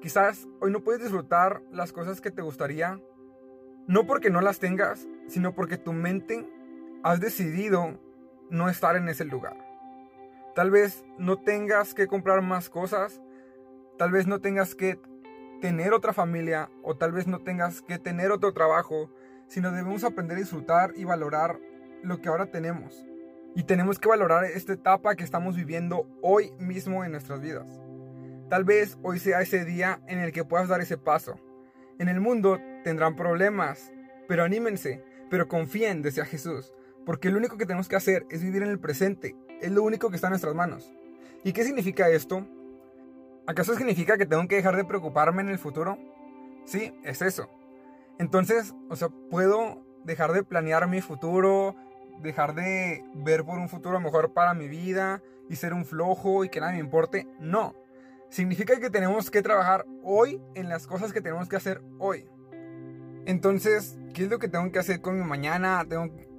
Quizás 0.01 0.47
hoy 0.61 0.71
no 0.71 0.83
puedes 0.83 1.01
disfrutar 1.01 1.61
las 1.71 1.91
cosas 1.91 2.21
que 2.21 2.31
te 2.31 2.41
gustaría, 2.41 3.01
no 3.87 4.05
porque 4.05 4.29
no 4.29 4.41
las 4.41 4.59
tengas, 4.59 5.07
sino 5.27 5.55
porque 5.55 5.77
tu 5.77 5.91
mente 5.91 6.47
has 7.03 7.19
decidido 7.19 7.99
no 8.49 8.69
estar 8.69 8.95
en 8.95 9.09
ese 9.09 9.25
lugar. 9.25 9.57
Tal 10.55 10.71
vez 10.71 11.05
no 11.17 11.37
tengas 11.37 11.93
que 11.93 12.07
comprar 12.07 12.41
más 12.41 12.69
cosas, 12.69 13.21
tal 13.97 14.11
vez 14.11 14.27
no 14.27 14.39
tengas 14.39 14.75
que 14.75 14.99
tener 15.61 15.93
otra 15.93 16.13
familia 16.13 16.69
o 16.83 16.95
tal 16.95 17.11
vez 17.11 17.27
no 17.27 17.39
tengas 17.39 17.81
que 17.81 17.97
tener 17.97 18.31
otro 18.31 18.53
trabajo, 18.53 19.11
sino 19.47 19.71
debemos 19.71 20.03
aprender 20.03 20.37
a 20.37 20.41
disfrutar 20.41 20.93
y 20.95 21.03
valorar 21.03 21.59
lo 22.03 22.21
que 22.21 22.29
ahora 22.29 22.51
tenemos. 22.51 23.05
Y 23.55 23.63
tenemos 23.63 23.97
que 23.97 24.07
valorar 24.07 24.45
esta 24.45 24.73
etapa 24.73 25.15
que 25.15 25.23
estamos 25.23 25.55
viviendo 25.55 26.07
hoy 26.21 26.51
mismo 26.59 27.03
en 27.03 27.11
nuestras 27.11 27.41
vidas. 27.41 27.67
Tal 28.49 28.63
vez 28.63 28.97
hoy 29.01 29.19
sea 29.19 29.41
ese 29.41 29.65
día 29.65 29.99
en 30.07 30.19
el 30.19 30.31
que 30.31 30.45
puedas 30.45 30.67
dar 30.67 30.79
ese 30.79 30.97
paso. 30.97 31.39
En 31.97 32.07
el 32.07 32.21
mundo 32.21 32.59
tendrán 32.83 33.15
problemas, 33.15 33.91
pero 34.27 34.43
anímense, 34.43 35.03
pero 35.29 35.47
confíen, 35.47 36.03
decía 36.03 36.25
Jesús, 36.25 36.71
porque 37.05 37.31
lo 37.31 37.37
único 37.37 37.57
que 37.57 37.65
tenemos 37.65 37.89
que 37.89 37.95
hacer 37.95 38.25
es 38.29 38.43
vivir 38.43 38.61
en 38.61 38.69
el 38.69 38.79
presente, 38.79 39.35
es 39.59 39.71
lo 39.71 39.81
único 39.81 40.09
que 40.09 40.15
está 40.15 40.27
en 40.27 40.31
nuestras 40.31 40.53
manos. 40.53 40.93
¿Y 41.43 41.53
qué 41.53 41.63
significa 41.63 42.09
esto? 42.09 42.45
¿Acaso 43.47 43.75
significa 43.75 44.17
que 44.17 44.25
tengo 44.25 44.45
que 44.47 44.57
dejar 44.57 44.75
de 44.75 44.83
preocuparme 44.83 45.41
en 45.41 45.47
el 45.47 45.57
futuro? 45.57 45.97
Sí, 46.65 46.93
es 47.03 47.21
eso. 47.21 47.49
Entonces, 48.19 48.75
o 48.89 48.97
sea, 48.97 49.07
puedo 49.29 49.85
dejar 50.03 50.33
de 50.33 50.43
planear 50.43 50.87
mi 50.89 50.99
futuro, 50.99 51.73
dejar 52.21 52.55
de 52.55 53.05
ver 53.13 53.45
por 53.45 53.57
un 53.57 53.69
futuro 53.69 54.01
mejor 54.01 54.33
para 54.33 54.53
mi 54.53 54.67
vida 54.67 55.21
y 55.49 55.55
ser 55.55 55.73
un 55.73 55.85
flojo 55.85 56.43
y 56.43 56.49
que 56.49 56.59
nada 56.59 56.73
me 56.73 56.79
importe. 56.79 57.25
No. 57.39 57.73
Significa 58.29 58.81
que 58.81 58.89
tenemos 58.89 59.31
que 59.31 59.41
trabajar 59.41 59.85
hoy 60.03 60.41
en 60.53 60.67
las 60.67 60.85
cosas 60.85 61.13
que 61.13 61.21
tenemos 61.21 61.47
que 61.47 61.55
hacer 61.55 61.81
hoy. 61.99 62.29
Entonces, 63.25 63.97
¿qué 64.13 64.23
es 64.23 64.29
lo 64.29 64.39
que 64.39 64.49
tengo 64.49 64.69
que 64.73 64.79
hacer 64.79 64.99
con 64.99 65.17
mi 65.17 65.23
mañana? 65.23 65.85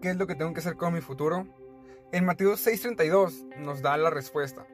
¿Qué 0.02 0.10
es 0.10 0.16
lo 0.16 0.26
que 0.26 0.34
tengo 0.34 0.52
que 0.52 0.60
hacer 0.60 0.76
con 0.76 0.92
mi 0.92 1.00
futuro? 1.00 1.46
En 2.12 2.26
Mateo 2.26 2.52
6:32 2.56 3.46
nos 3.58 3.80
da 3.80 3.96
la 3.96 4.10
respuesta. 4.10 4.66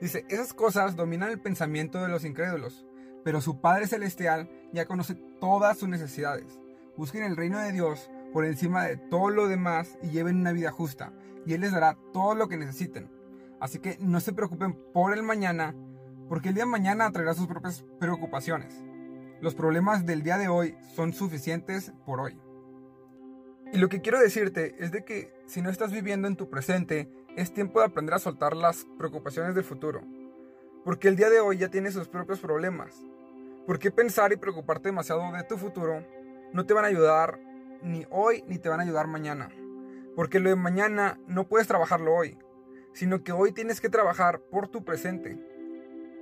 Dice, 0.00 0.24
esas 0.28 0.54
cosas 0.54 0.94
dominan 0.94 1.30
el 1.30 1.40
pensamiento 1.40 2.00
de 2.00 2.08
los 2.08 2.24
incrédulos, 2.24 2.86
pero 3.24 3.40
su 3.40 3.60
Padre 3.60 3.86
Celestial 3.86 4.48
ya 4.72 4.86
conoce 4.86 5.14
todas 5.40 5.78
sus 5.78 5.88
necesidades. 5.88 6.60
Busquen 6.96 7.24
el 7.24 7.36
reino 7.36 7.58
de 7.58 7.72
Dios 7.72 8.10
por 8.32 8.44
encima 8.44 8.84
de 8.84 8.96
todo 8.96 9.30
lo 9.30 9.48
demás 9.48 9.98
y 10.02 10.10
lleven 10.10 10.36
una 10.36 10.52
vida 10.52 10.70
justa, 10.70 11.12
y 11.44 11.54
Él 11.54 11.62
les 11.62 11.72
dará 11.72 11.98
todo 12.12 12.34
lo 12.34 12.48
que 12.48 12.56
necesiten. 12.56 13.10
Así 13.60 13.80
que 13.80 13.96
no 14.00 14.20
se 14.20 14.32
preocupen 14.32 14.78
por 14.92 15.12
el 15.12 15.22
mañana, 15.22 15.74
porque 16.28 16.50
el 16.50 16.54
día 16.54 16.64
de 16.64 16.70
mañana 16.70 17.10
traerá 17.10 17.34
sus 17.34 17.48
propias 17.48 17.84
preocupaciones. 17.98 18.84
Los 19.40 19.54
problemas 19.54 20.06
del 20.06 20.22
día 20.22 20.38
de 20.38 20.48
hoy 20.48 20.76
son 20.94 21.12
suficientes 21.12 21.92
por 22.04 22.20
hoy. 22.20 22.40
Y 23.72 23.78
lo 23.78 23.88
que 23.88 24.00
quiero 24.00 24.20
decirte 24.20 24.76
es 24.78 24.92
de 24.92 25.04
que 25.04 25.32
si 25.46 25.60
no 25.60 25.70
estás 25.70 25.92
viviendo 25.92 26.28
en 26.28 26.36
tu 26.36 26.48
presente, 26.48 27.10
es 27.38 27.54
tiempo 27.54 27.78
de 27.78 27.86
aprender 27.86 28.14
a 28.14 28.18
soltar 28.18 28.56
las 28.56 28.84
preocupaciones 28.98 29.54
del 29.54 29.62
futuro. 29.62 30.02
Porque 30.84 31.06
el 31.06 31.14
día 31.14 31.30
de 31.30 31.38
hoy 31.38 31.58
ya 31.58 31.68
tiene 31.68 31.92
sus 31.92 32.08
propios 32.08 32.40
problemas. 32.40 33.00
¿Por 33.64 33.78
qué 33.78 33.92
pensar 33.92 34.32
y 34.32 34.36
preocuparte 34.36 34.88
demasiado 34.88 35.22
de 35.32 35.44
tu 35.44 35.56
futuro 35.56 36.04
no 36.52 36.66
te 36.66 36.74
van 36.74 36.84
a 36.84 36.88
ayudar 36.88 37.38
ni 37.82 38.04
hoy 38.10 38.42
ni 38.48 38.58
te 38.58 38.68
van 38.68 38.80
a 38.80 38.82
ayudar 38.82 39.06
mañana. 39.06 39.50
Porque 40.16 40.40
lo 40.40 40.50
de 40.50 40.56
mañana 40.56 41.20
no 41.28 41.46
puedes 41.46 41.68
trabajarlo 41.68 42.12
hoy, 42.12 42.38
sino 42.92 43.22
que 43.22 43.30
hoy 43.30 43.52
tienes 43.52 43.80
que 43.80 43.88
trabajar 43.88 44.40
por 44.40 44.66
tu 44.66 44.84
presente. 44.84 45.38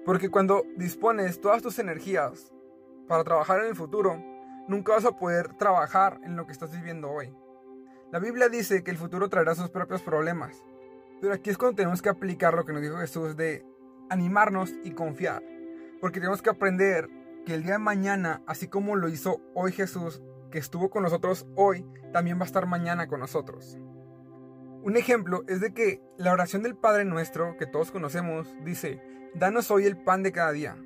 Porque 0.04 0.28
cuando 0.28 0.64
dispones 0.76 1.40
todas 1.40 1.62
tus 1.62 1.78
energías 1.78 2.52
para 3.08 3.24
trabajar 3.24 3.60
en 3.60 3.68
el 3.68 3.74
futuro, 3.76 4.22
nunca 4.68 4.92
vas 4.92 5.06
a 5.06 5.16
poder 5.18 5.54
trabajar 5.54 6.20
en 6.24 6.36
lo 6.36 6.44
que 6.44 6.52
estás 6.52 6.72
viviendo 6.72 7.10
hoy. 7.10 7.34
La 8.12 8.18
Biblia 8.18 8.48
dice 8.48 8.84
que 8.84 8.90
el 8.90 8.98
futuro 8.98 9.30
traerá 9.30 9.54
sus 9.54 9.70
propios 9.70 10.02
problemas. 10.02 10.62
Pero 11.20 11.34
aquí 11.34 11.50
es 11.50 11.58
cuando 11.58 11.76
tenemos 11.76 12.02
que 12.02 12.08
aplicar 12.08 12.54
lo 12.54 12.64
que 12.64 12.72
nos 12.72 12.82
dijo 12.82 12.98
Jesús 12.98 13.36
de 13.36 13.64
animarnos 14.10 14.72
y 14.84 14.92
confiar. 14.92 15.42
Porque 16.00 16.20
tenemos 16.20 16.42
que 16.42 16.50
aprender 16.50 17.08
que 17.44 17.54
el 17.54 17.62
día 17.62 17.74
de 17.74 17.78
mañana, 17.78 18.42
así 18.46 18.68
como 18.68 18.96
lo 18.96 19.08
hizo 19.08 19.40
hoy 19.54 19.72
Jesús, 19.72 20.22
que 20.50 20.58
estuvo 20.58 20.90
con 20.90 21.02
nosotros 21.02 21.46
hoy, 21.54 21.86
también 22.12 22.38
va 22.38 22.42
a 22.42 22.46
estar 22.46 22.66
mañana 22.66 23.06
con 23.06 23.20
nosotros. 23.20 23.78
Un 24.82 24.96
ejemplo 24.96 25.42
es 25.48 25.60
de 25.60 25.72
que 25.72 26.00
la 26.16 26.32
oración 26.32 26.62
del 26.62 26.76
Padre 26.76 27.04
Nuestro, 27.04 27.56
que 27.56 27.66
todos 27.66 27.90
conocemos, 27.90 28.54
dice, 28.64 29.00
danos 29.34 29.70
hoy 29.70 29.84
el 29.84 29.96
pan 29.96 30.22
de 30.22 30.32
cada 30.32 30.52
día, 30.52 30.76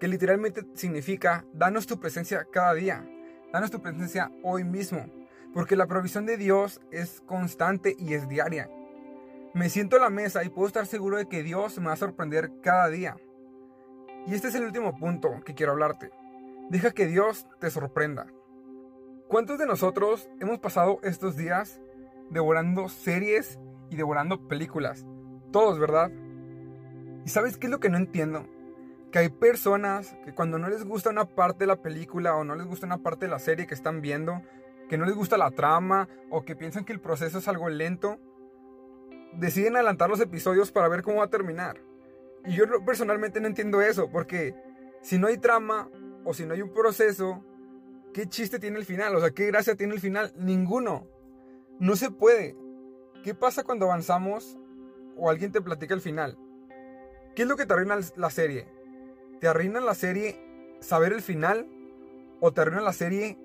que 0.00 0.08
literalmente 0.08 0.66
significa, 0.74 1.44
danos 1.52 1.86
tu 1.86 2.00
presencia 2.00 2.46
cada 2.50 2.74
día, 2.74 3.06
danos 3.52 3.70
tu 3.70 3.82
presencia 3.82 4.32
hoy 4.42 4.64
mismo, 4.64 5.06
porque 5.52 5.76
la 5.76 5.86
provisión 5.86 6.24
de 6.24 6.36
Dios 6.36 6.80
es 6.90 7.20
constante 7.26 7.94
y 7.98 8.14
es 8.14 8.28
diaria. 8.28 8.70
Me 9.54 9.68
siento 9.68 9.96
a 9.96 10.00
la 10.00 10.10
mesa 10.10 10.44
y 10.44 10.48
puedo 10.48 10.66
estar 10.66 10.86
seguro 10.86 11.18
de 11.18 11.28
que 11.28 11.42
Dios 11.42 11.78
me 11.78 11.86
va 11.86 11.92
a 11.92 11.96
sorprender 11.96 12.50
cada 12.62 12.88
día. 12.88 13.16
Y 14.26 14.34
este 14.34 14.48
es 14.48 14.54
el 14.54 14.64
último 14.64 14.96
punto 14.98 15.40
que 15.44 15.54
quiero 15.54 15.72
hablarte. 15.72 16.10
Deja 16.70 16.92
que 16.92 17.06
Dios 17.06 17.46
te 17.60 17.70
sorprenda. 17.70 18.26
¿Cuántos 19.28 19.58
de 19.58 19.66
nosotros 19.66 20.28
hemos 20.40 20.58
pasado 20.58 21.00
estos 21.02 21.36
días 21.36 21.80
devorando 22.32 22.88
series 22.88 23.58
y 23.90 23.96
devorando 23.96 24.48
películas. 24.48 25.04
Todos, 25.52 25.78
¿verdad? 25.78 26.10
¿Y 27.24 27.28
sabes 27.28 27.58
qué 27.58 27.66
es 27.66 27.70
lo 27.70 27.78
que 27.78 27.90
no 27.90 27.98
entiendo? 27.98 28.46
Que 29.10 29.18
hay 29.18 29.28
personas 29.28 30.16
que 30.24 30.34
cuando 30.34 30.58
no 30.58 30.68
les 30.68 30.84
gusta 30.84 31.10
una 31.10 31.26
parte 31.26 31.60
de 31.60 31.66
la 31.66 31.82
película 31.82 32.34
o 32.34 32.44
no 32.44 32.56
les 32.56 32.66
gusta 32.66 32.86
una 32.86 33.02
parte 33.02 33.26
de 33.26 33.30
la 33.30 33.38
serie 33.38 33.66
que 33.66 33.74
están 33.74 34.00
viendo, 34.00 34.42
que 34.88 34.96
no 34.96 35.04
les 35.04 35.14
gusta 35.14 35.36
la 35.36 35.50
trama 35.50 36.08
o 36.30 36.44
que 36.44 36.56
piensan 36.56 36.84
que 36.84 36.94
el 36.94 37.00
proceso 37.00 37.38
es 37.38 37.48
algo 37.48 37.68
lento, 37.68 38.18
deciden 39.34 39.76
adelantar 39.76 40.10
los 40.10 40.20
episodios 40.20 40.70
para 40.70 40.88
ver 40.88 41.02
cómo 41.02 41.18
va 41.18 41.24
a 41.24 41.30
terminar. 41.30 41.80
Y 42.44 42.54
yo 42.54 42.64
personalmente 42.84 43.40
no 43.40 43.46
entiendo 43.46 43.80
eso, 43.80 44.10
porque 44.10 44.54
si 45.00 45.18
no 45.18 45.28
hay 45.28 45.38
trama 45.38 45.88
o 46.24 46.34
si 46.34 46.44
no 46.44 46.54
hay 46.54 46.62
un 46.62 46.72
proceso, 46.72 47.44
¿qué 48.12 48.26
chiste 48.26 48.58
tiene 48.58 48.78
el 48.78 48.84
final? 48.84 49.14
O 49.14 49.20
sea, 49.20 49.30
¿qué 49.30 49.46
gracia 49.46 49.76
tiene 49.76 49.94
el 49.94 50.00
final? 50.00 50.32
Ninguno. 50.36 51.06
No 51.78 51.96
se 51.96 52.10
puede. 52.10 52.56
¿Qué 53.22 53.34
pasa 53.34 53.62
cuando 53.62 53.86
avanzamos 53.86 54.58
o 55.16 55.30
alguien 55.30 55.52
te 55.52 55.60
platica 55.60 55.94
el 55.94 56.00
final? 56.00 56.36
¿Qué 57.34 57.42
es 57.42 57.48
lo 57.48 57.56
que 57.56 57.66
te 57.66 57.72
arruina 57.72 57.98
la 58.16 58.30
serie? 58.30 58.66
¿Te 59.40 59.48
arruina 59.48 59.80
la 59.80 59.94
serie 59.94 60.76
saber 60.80 61.12
el 61.12 61.22
final? 61.22 61.66
¿O 62.40 62.52
te 62.52 62.60
arruina 62.60 62.82
la 62.82 62.92
serie 62.92 63.38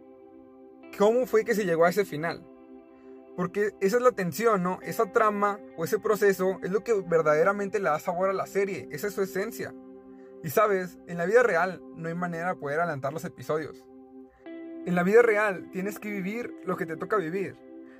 cómo 0.97 1.25
fue 1.25 1.45
que 1.45 1.55
se 1.55 1.65
llegó 1.65 1.85
a 1.85 1.89
ese 1.89 2.05
final? 2.05 2.45
Porque 3.37 3.75
esa 3.81 3.97
es 3.97 4.01
la 4.01 4.13
tensión, 4.13 4.63
¿no? 4.63 4.79
Esa 4.81 5.11
trama 5.11 5.59
o 5.77 5.85
ese 5.85 5.99
proceso 5.99 6.57
es 6.63 6.71
lo 6.71 6.83
que 6.83 6.91
verdaderamente 6.93 7.77
le 7.77 7.87
da 7.87 7.99
sabor 7.99 8.31
a 8.31 8.33
la 8.33 8.47
serie. 8.47 8.89
Esa 8.91 9.07
es 9.07 9.13
su 9.13 9.21
esencia. 9.21 9.75
Y 10.43 10.49
sabes, 10.49 10.97
en 11.05 11.19
la 11.19 11.27
vida 11.27 11.43
real 11.43 11.79
no 11.95 12.07
hay 12.07 12.15
manera 12.15 12.49
de 12.49 12.59
poder 12.59 12.79
adelantar 12.79 13.13
los 13.13 13.25
episodios. 13.25 13.85
En 14.87 14.95
la 14.95 15.03
vida 15.03 15.21
real 15.21 15.69
tienes 15.71 15.99
que 15.99 16.09
vivir 16.09 16.51
lo 16.65 16.77
que 16.77 16.87
te 16.87 16.97
toca 16.97 17.15
vivir. 17.17 17.55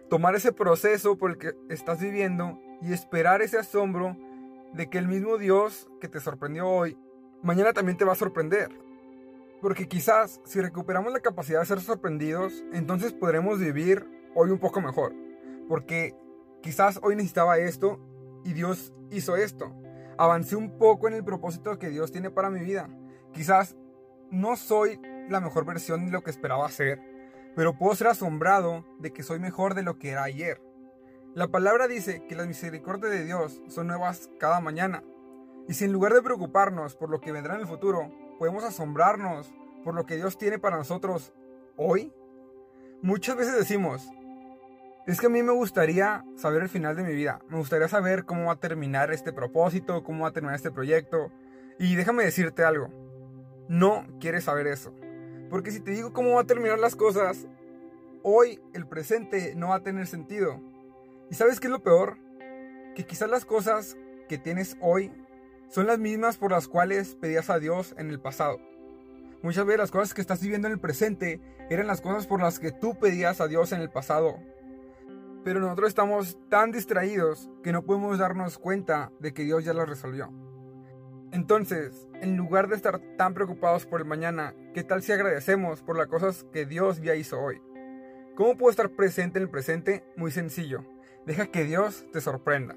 Tomar 0.10 0.34
ese 0.34 0.54
proceso 0.54 1.20
por 1.20 1.30
el 1.30 1.38
que 1.38 1.54
estás 1.70 2.02
viviendo 2.02 2.60
y 2.82 2.92
esperar 2.92 3.44
ese 3.44 3.60
asombro 3.60 4.18
de 4.74 4.90
que 4.90 4.98
el 4.98 5.08
mismo 5.08 5.38
Dios 5.38 5.88
que 6.02 6.08
te 6.08 6.20
sorprendió 6.20 6.68
hoy, 6.68 6.98
mañana 7.44 7.74
también 7.74 7.96
te 7.96 8.06
va 8.06 8.14
a 8.14 8.16
sorprender. 8.16 8.70
Porque 9.62 9.88
quizás 9.88 10.42
si 10.46 10.62
recuperamos 10.62 11.14
la 11.14 11.20
capacidad 11.20 11.60
de 11.60 11.68
ser 11.68 11.80
sorprendidos, 11.80 12.64
entonces 12.74 13.14
podremos 13.14 13.60
vivir 13.60 14.04
hoy 14.34 14.50
un 14.50 14.58
poco 14.58 14.82
mejor. 14.82 15.27
Porque 15.68 16.16
quizás 16.62 17.00
hoy 17.04 17.16
necesitaba 17.16 17.58
esto 17.58 18.00
y 18.44 18.54
Dios 18.54 18.94
hizo 19.12 19.36
esto 19.36 19.74
avancé 20.18 20.56
un 20.56 20.78
poco 20.78 21.08
en 21.08 21.14
el 21.14 21.24
propósito 21.24 21.78
que 21.78 21.90
Dios 21.90 22.12
tiene 22.12 22.32
para 22.32 22.50
mi 22.50 22.62
vida. 22.62 22.90
Quizás 23.34 23.76
no 24.32 24.56
soy 24.56 25.00
la 25.30 25.40
mejor 25.40 25.66
versión 25.66 26.06
de 26.06 26.12
lo 26.12 26.24
que 26.24 26.32
esperaba 26.32 26.70
ser, 26.70 27.00
pero 27.56 27.78
puedo 27.78 27.96
ser 27.96 28.08
asombrado 28.08 28.86
de 29.00 29.14
que 29.14 29.24
soy 29.24 29.40
mejor 29.40 29.74
de 29.74 29.84
lo 29.84 29.98
que 29.98 30.12
era 30.12 30.24
ayer. 30.24 30.62
La 31.34 31.48
palabra 31.48 31.88
dice 31.88 32.26
que 32.28 32.36
las 32.36 32.48
misericordias 32.48 33.12
de 33.12 33.26
Dios 33.26 33.62
son 33.68 33.88
nuevas 33.88 34.30
cada 34.40 34.60
mañana. 34.60 35.04
Y 35.68 35.74
si 35.74 35.86
en 35.86 35.92
lugar 35.92 36.14
de 36.14 36.22
preocuparnos 36.22 36.96
por 36.96 37.10
lo 37.10 37.22
que 37.22 37.32
vendrá 37.32 37.56
en 37.56 37.62
el 37.62 37.68
futuro, 37.68 38.10
podemos 38.40 38.64
asombrarnos 38.64 39.54
por 39.84 39.94
lo 39.94 40.06
que 40.06 40.16
Dios 40.16 40.38
tiene 40.38 40.58
para 40.58 40.78
nosotros 40.78 41.34
hoy, 41.76 42.12
muchas 43.02 43.36
veces 43.36 43.56
decimos, 43.56 44.10
es 45.08 45.22
que 45.22 45.28
a 45.28 45.30
mí 45.30 45.42
me 45.42 45.54
gustaría 45.54 46.26
saber 46.36 46.64
el 46.64 46.70
final 46.70 46.98
de 46.98 47.04
mi 47.04 47.14
vida. 47.14 47.40
Me 47.48 47.58
gustaría 47.58 47.88
saber 47.88 48.26
cómo 48.26 48.48
va 48.48 48.54
a 48.54 48.60
terminar 48.60 49.10
este 49.14 49.32
propósito, 49.32 50.04
cómo 50.04 50.24
va 50.24 50.30
a 50.30 50.34
terminar 50.34 50.58
este 50.58 50.70
proyecto. 50.70 51.32
Y 51.80 51.96
déjame 51.96 52.26
decirte 52.26 52.66
algo. 52.66 52.90
No 53.70 54.06
quieres 54.20 54.44
saber 54.44 54.68
eso. 54.68 54.94
Porque 55.50 55.72
si 55.72 55.80
te 55.80 55.92
digo 55.92 56.12
cómo 56.12 56.36
va 56.36 56.42
a 56.42 56.46
terminar 56.46 56.78
las 56.78 56.98
cosas, 56.98 57.48
hoy 58.22 58.60
el 58.74 58.86
presente 58.86 59.54
no 59.56 59.70
va 59.70 59.76
a 59.76 59.84
tener 59.84 60.08
sentido. 60.08 60.60
¿Y 61.32 61.36
sabes 61.36 61.62
qué 61.62 61.68
es 61.68 61.72
lo 61.72 61.84
peor? 61.84 62.18
Que 62.94 63.06
quizás 63.06 63.30
las 63.30 63.46
cosas 63.46 63.96
que 64.28 64.38
tienes 64.38 64.76
hoy 64.82 65.14
son 65.70 65.88
las 65.88 66.00
mismas 66.00 66.36
por 66.36 66.52
las 66.52 66.68
cuales 66.68 67.16
pedías 67.16 67.50
a 67.50 67.60
Dios 67.60 67.96
en 67.98 68.10
el 68.10 68.20
pasado. 68.20 68.60
Muchas 69.42 69.66
veces 69.66 69.80
las 69.80 69.92
cosas 69.92 70.14
que 70.14 70.20
estás 70.20 70.42
viviendo 70.42 70.68
en 70.68 70.74
el 70.74 70.80
presente 70.82 71.40
eran 71.70 71.88
las 71.88 72.02
cosas 72.02 72.28
por 72.28 72.42
las 72.42 72.60
que 72.60 72.74
tú 72.74 73.00
pedías 73.00 73.40
a 73.40 73.48
Dios 73.48 73.72
en 73.72 73.80
el 73.80 73.90
pasado 73.90 74.38
pero 75.48 75.62
nosotros 75.62 75.88
estamos 75.88 76.38
tan 76.50 76.74
distraídos 76.74 77.50
que 77.64 77.72
no 77.72 77.86
podemos 77.86 78.18
darnos 78.18 78.58
cuenta 78.58 79.14
de 79.22 79.34
que 79.34 79.44
Dios 79.44 79.64
ya 79.64 79.74
lo 79.74 79.86
resolvió. 79.86 80.30
Entonces, 81.32 82.06
en 82.16 82.36
lugar 82.36 82.68
de 82.68 82.76
estar 82.76 83.00
tan 83.16 83.34
preocupados 83.34 83.86
por 83.86 84.02
el 84.02 84.06
mañana, 84.06 84.54
¿qué 84.74 84.84
tal 84.84 85.04
si 85.04 85.14
agradecemos 85.14 85.82
por 85.84 85.98
las 85.98 86.08
cosas 86.08 86.44
que 86.52 86.66
Dios 86.66 87.02
ya 87.02 87.16
hizo 87.16 87.40
hoy? 87.40 87.62
¿Cómo 88.36 88.58
puedo 88.58 88.72
estar 88.72 88.90
presente 88.90 89.40
en 89.40 89.44
el 89.44 89.50
presente? 89.50 90.04
Muy 90.18 90.32
sencillo. 90.32 90.84
Deja 91.26 91.48
que 91.48 91.64
Dios 91.64 92.06
te 92.12 92.20
sorprenda. 92.20 92.76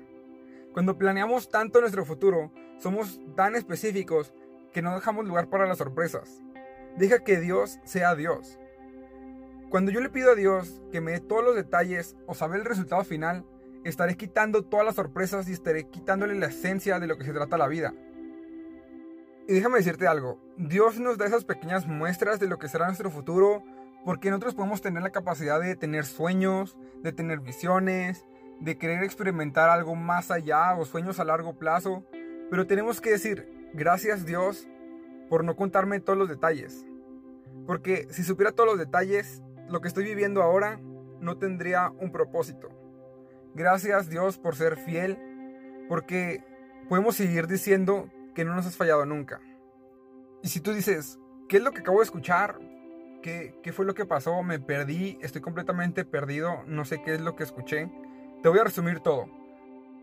Cuando 0.72 0.96
planeamos 0.96 1.48
tanto 1.48 1.80
nuestro 1.80 2.04
futuro, 2.04 2.52
somos 2.78 3.18
tan 3.34 3.56
específicos 3.56 4.32
que 4.72 4.80
no 4.80 4.94
dejamos 4.94 5.26
lugar 5.26 5.50
para 5.50 5.66
las 5.66 5.78
sorpresas. 5.78 6.40
Deja 6.96 7.24
que 7.24 7.40
Dios 7.40 7.80
sea 7.82 8.14
Dios. 8.14 8.60
Cuando 9.70 9.92
yo 9.92 10.00
le 10.00 10.10
pido 10.10 10.32
a 10.32 10.34
Dios 10.34 10.82
que 10.90 11.00
me 11.00 11.12
dé 11.12 11.20
todos 11.20 11.44
los 11.44 11.54
detalles 11.54 12.16
o 12.26 12.34
saber 12.34 12.58
el 12.58 12.66
resultado 12.66 13.04
final, 13.04 13.44
estaré 13.84 14.16
quitando 14.16 14.64
todas 14.64 14.84
las 14.84 14.96
sorpresas 14.96 15.48
y 15.48 15.52
estaré 15.52 15.88
quitándole 15.88 16.34
la 16.34 16.46
esencia 16.46 16.98
de 16.98 17.06
lo 17.06 17.16
que 17.16 17.24
se 17.24 17.32
trata 17.32 17.56
la 17.56 17.68
vida. 17.68 17.94
Y 19.46 19.54
déjame 19.54 19.78
decirte 19.78 20.08
algo, 20.08 20.40
Dios 20.56 20.98
nos 20.98 21.18
da 21.18 21.26
esas 21.26 21.44
pequeñas 21.44 21.86
muestras 21.86 22.40
de 22.40 22.48
lo 22.48 22.58
que 22.58 22.66
será 22.66 22.86
nuestro 22.86 23.12
futuro, 23.12 23.62
porque 24.04 24.30
nosotros 24.30 24.56
podemos 24.56 24.80
tener 24.80 25.04
la 25.04 25.10
capacidad 25.10 25.60
de 25.60 25.76
tener 25.76 26.04
sueños, 26.04 26.76
de 27.04 27.12
tener 27.12 27.38
visiones, 27.38 28.26
de 28.58 28.76
querer 28.76 29.04
experimentar 29.04 29.70
algo 29.70 29.94
más 29.94 30.32
allá 30.32 30.74
o 30.74 30.84
sueños 30.84 31.20
a 31.20 31.24
largo 31.24 31.56
plazo, 31.56 32.04
pero 32.50 32.66
tenemos 32.66 33.00
que 33.00 33.10
decir, 33.10 33.70
gracias 33.72 34.26
Dios 34.26 34.66
por 35.28 35.44
no 35.44 35.54
contarme 35.54 36.00
todos 36.00 36.18
los 36.18 36.28
detalles. 36.28 36.84
Porque 37.68 38.08
si 38.10 38.24
supiera 38.24 38.50
todos 38.50 38.70
los 38.70 38.78
detalles, 38.78 39.44
lo 39.70 39.80
que 39.80 39.88
estoy 39.88 40.04
viviendo 40.04 40.42
ahora 40.42 40.80
no 41.20 41.38
tendría 41.38 41.90
un 41.90 42.10
propósito. 42.10 42.68
Gracias 43.54 44.08
Dios 44.08 44.38
por 44.38 44.56
ser 44.56 44.76
fiel, 44.76 45.18
porque 45.88 46.42
podemos 46.88 47.16
seguir 47.16 47.46
diciendo 47.46 48.10
que 48.34 48.44
no 48.44 48.54
nos 48.54 48.66
has 48.66 48.76
fallado 48.76 49.06
nunca. 49.06 49.40
Y 50.42 50.48
si 50.48 50.60
tú 50.60 50.72
dices, 50.72 51.18
¿qué 51.48 51.58
es 51.58 51.62
lo 51.62 51.72
que 51.72 51.80
acabo 51.80 51.98
de 51.98 52.04
escuchar? 52.04 52.58
¿Qué, 53.22 53.54
¿Qué 53.62 53.72
fue 53.72 53.84
lo 53.84 53.94
que 53.94 54.06
pasó? 54.06 54.42
Me 54.42 54.58
perdí, 54.58 55.18
estoy 55.20 55.40
completamente 55.40 56.04
perdido, 56.04 56.62
no 56.66 56.84
sé 56.84 57.02
qué 57.02 57.14
es 57.14 57.20
lo 57.20 57.36
que 57.36 57.44
escuché. 57.44 57.90
Te 58.42 58.48
voy 58.48 58.58
a 58.58 58.64
resumir 58.64 59.00
todo. 59.00 59.26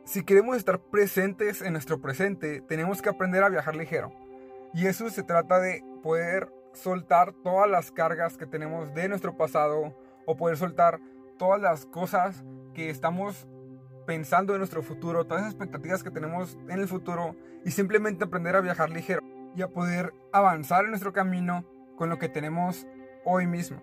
Si 0.05 0.23
queremos 0.23 0.55
estar 0.55 0.79
presentes 0.79 1.61
en 1.61 1.73
nuestro 1.73 1.99
presente, 1.99 2.61
tenemos 2.61 3.01
que 3.01 3.09
aprender 3.09 3.43
a 3.43 3.49
viajar 3.49 3.75
ligero. 3.75 4.13
Y 4.73 4.85
eso 4.85 5.09
se 5.09 5.23
trata 5.23 5.59
de 5.59 5.83
poder 6.03 6.49
soltar 6.77 7.33
todas 7.43 7.69
las 7.69 7.91
cargas 7.91 8.37
que 8.37 8.45
tenemos 8.45 8.93
de 8.93 9.09
nuestro 9.09 9.35
pasado 9.35 9.95
o 10.25 10.37
poder 10.37 10.57
soltar 10.57 10.99
todas 11.37 11.61
las 11.61 11.85
cosas 11.85 12.43
que 12.73 12.89
estamos 12.89 13.47
pensando 14.05 14.53
en 14.53 14.59
nuestro 14.59 14.81
futuro, 14.83 15.25
todas 15.25 15.43
las 15.43 15.53
expectativas 15.53 16.03
que 16.03 16.11
tenemos 16.11 16.57
en 16.69 16.79
el 16.79 16.87
futuro 16.87 17.35
y 17.65 17.71
simplemente 17.71 18.23
aprender 18.23 18.55
a 18.55 18.61
viajar 18.61 18.89
ligero 18.89 19.21
y 19.55 19.61
a 19.61 19.67
poder 19.67 20.13
avanzar 20.31 20.85
en 20.85 20.91
nuestro 20.91 21.11
camino 21.11 21.65
con 21.97 22.09
lo 22.09 22.17
que 22.17 22.29
tenemos 22.29 22.87
hoy 23.25 23.47
mismo. 23.47 23.81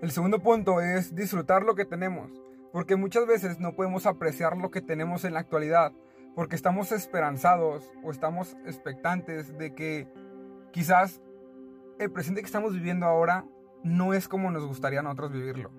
El 0.00 0.10
segundo 0.10 0.42
punto 0.42 0.80
es 0.80 1.14
disfrutar 1.14 1.62
lo 1.62 1.74
que 1.74 1.84
tenemos, 1.84 2.30
porque 2.72 2.96
muchas 2.96 3.26
veces 3.26 3.60
no 3.60 3.74
podemos 3.74 4.06
apreciar 4.06 4.56
lo 4.56 4.70
que 4.70 4.80
tenemos 4.80 5.24
en 5.24 5.34
la 5.34 5.40
actualidad, 5.40 5.92
porque 6.34 6.56
estamos 6.56 6.92
esperanzados 6.92 7.92
o 8.02 8.10
estamos 8.10 8.56
expectantes 8.66 9.56
de 9.58 9.74
que 9.74 10.08
quizás 10.72 11.20
el 11.98 12.10
presente 12.10 12.40
que 12.40 12.46
estamos 12.46 12.72
viviendo 12.72 13.06
ahora 13.06 13.44
no 13.82 14.14
es 14.14 14.28
como 14.28 14.50
nos 14.50 14.66
gustaría 14.66 15.00
a 15.00 15.02
nosotros 15.02 15.32
vivirlo. 15.32 15.70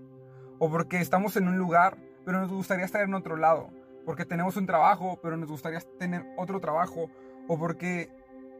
O 0.60 0.70
porque 0.70 1.02
estamos 1.02 1.36
en 1.36 1.48
un 1.48 1.58
lugar, 1.58 1.98
pero 2.24 2.40
nos 2.40 2.52
gustaría 2.52 2.86
estar 2.86 3.02
en 3.02 3.14
otro 3.14 3.36
lado. 3.36 3.70
Porque 4.06 4.26
tenemos 4.26 4.56
un 4.58 4.68
trabajo, 4.68 5.20
pero 5.22 5.36
nos 5.36 5.50
gustaría 5.50 5.80
tener 5.98 6.26
otro 6.38 6.60
trabajo. 6.60 7.10
O 7.48 7.58
porque 7.58 8.10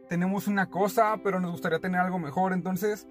tenemos 0.08 0.48
una 0.48 0.68
cosa, 0.68 1.20
pero 1.22 1.40
nos 1.40 1.52
gustaría 1.52 1.78
tener 1.78 2.00
algo 2.00 2.18
mejor. 2.18 2.52
Entonces, 2.52 3.06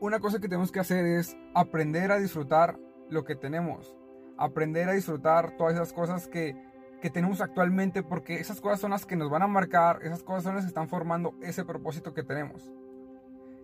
una 0.00 0.20
cosa 0.20 0.40
que 0.40 0.48
tenemos 0.48 0.70
que 0.70 0.80
hacer 0.80 1.04
es 1.04 1.36
aprender 1.54 2.12
a 2.12 2.18
disfrutar 2.18 2.78
lo 3.08 3.24
que 3.24 3.34
tenemos. 3.34 3.96
Aprender 4.36 4.88
a 4.88 4.92
disfrutar 4.92 5.56
todas 5.56 5.74
esas 5.74 5.92
cosas 5.92 6.28
que, 6.28 6.56
que 7.00 7.10
tenemos 7.10 7.40
actualmente, 7.40 8.02
porque 8.02 8.40
esas 8.40 8.60
cosas 8.60 8.80
son 8.80 8.90
las 8.90 9.06
que 9.06 9.16
nos 9.16 9.30
van 9.30 9.42
a 9.42 9.46
marcar, 9.46 10.00
esas 10.02 10.22
cosas 10.22 10.44
son 10.44 10.54
las 10.54 10.64
que 10.64 10.68
están 10.68 10.88
formando 10.88 11.34
ese 11.40 11.64
propósito 11.64 12.14
que 12.14 12.22
tenemos. 12.22 12.70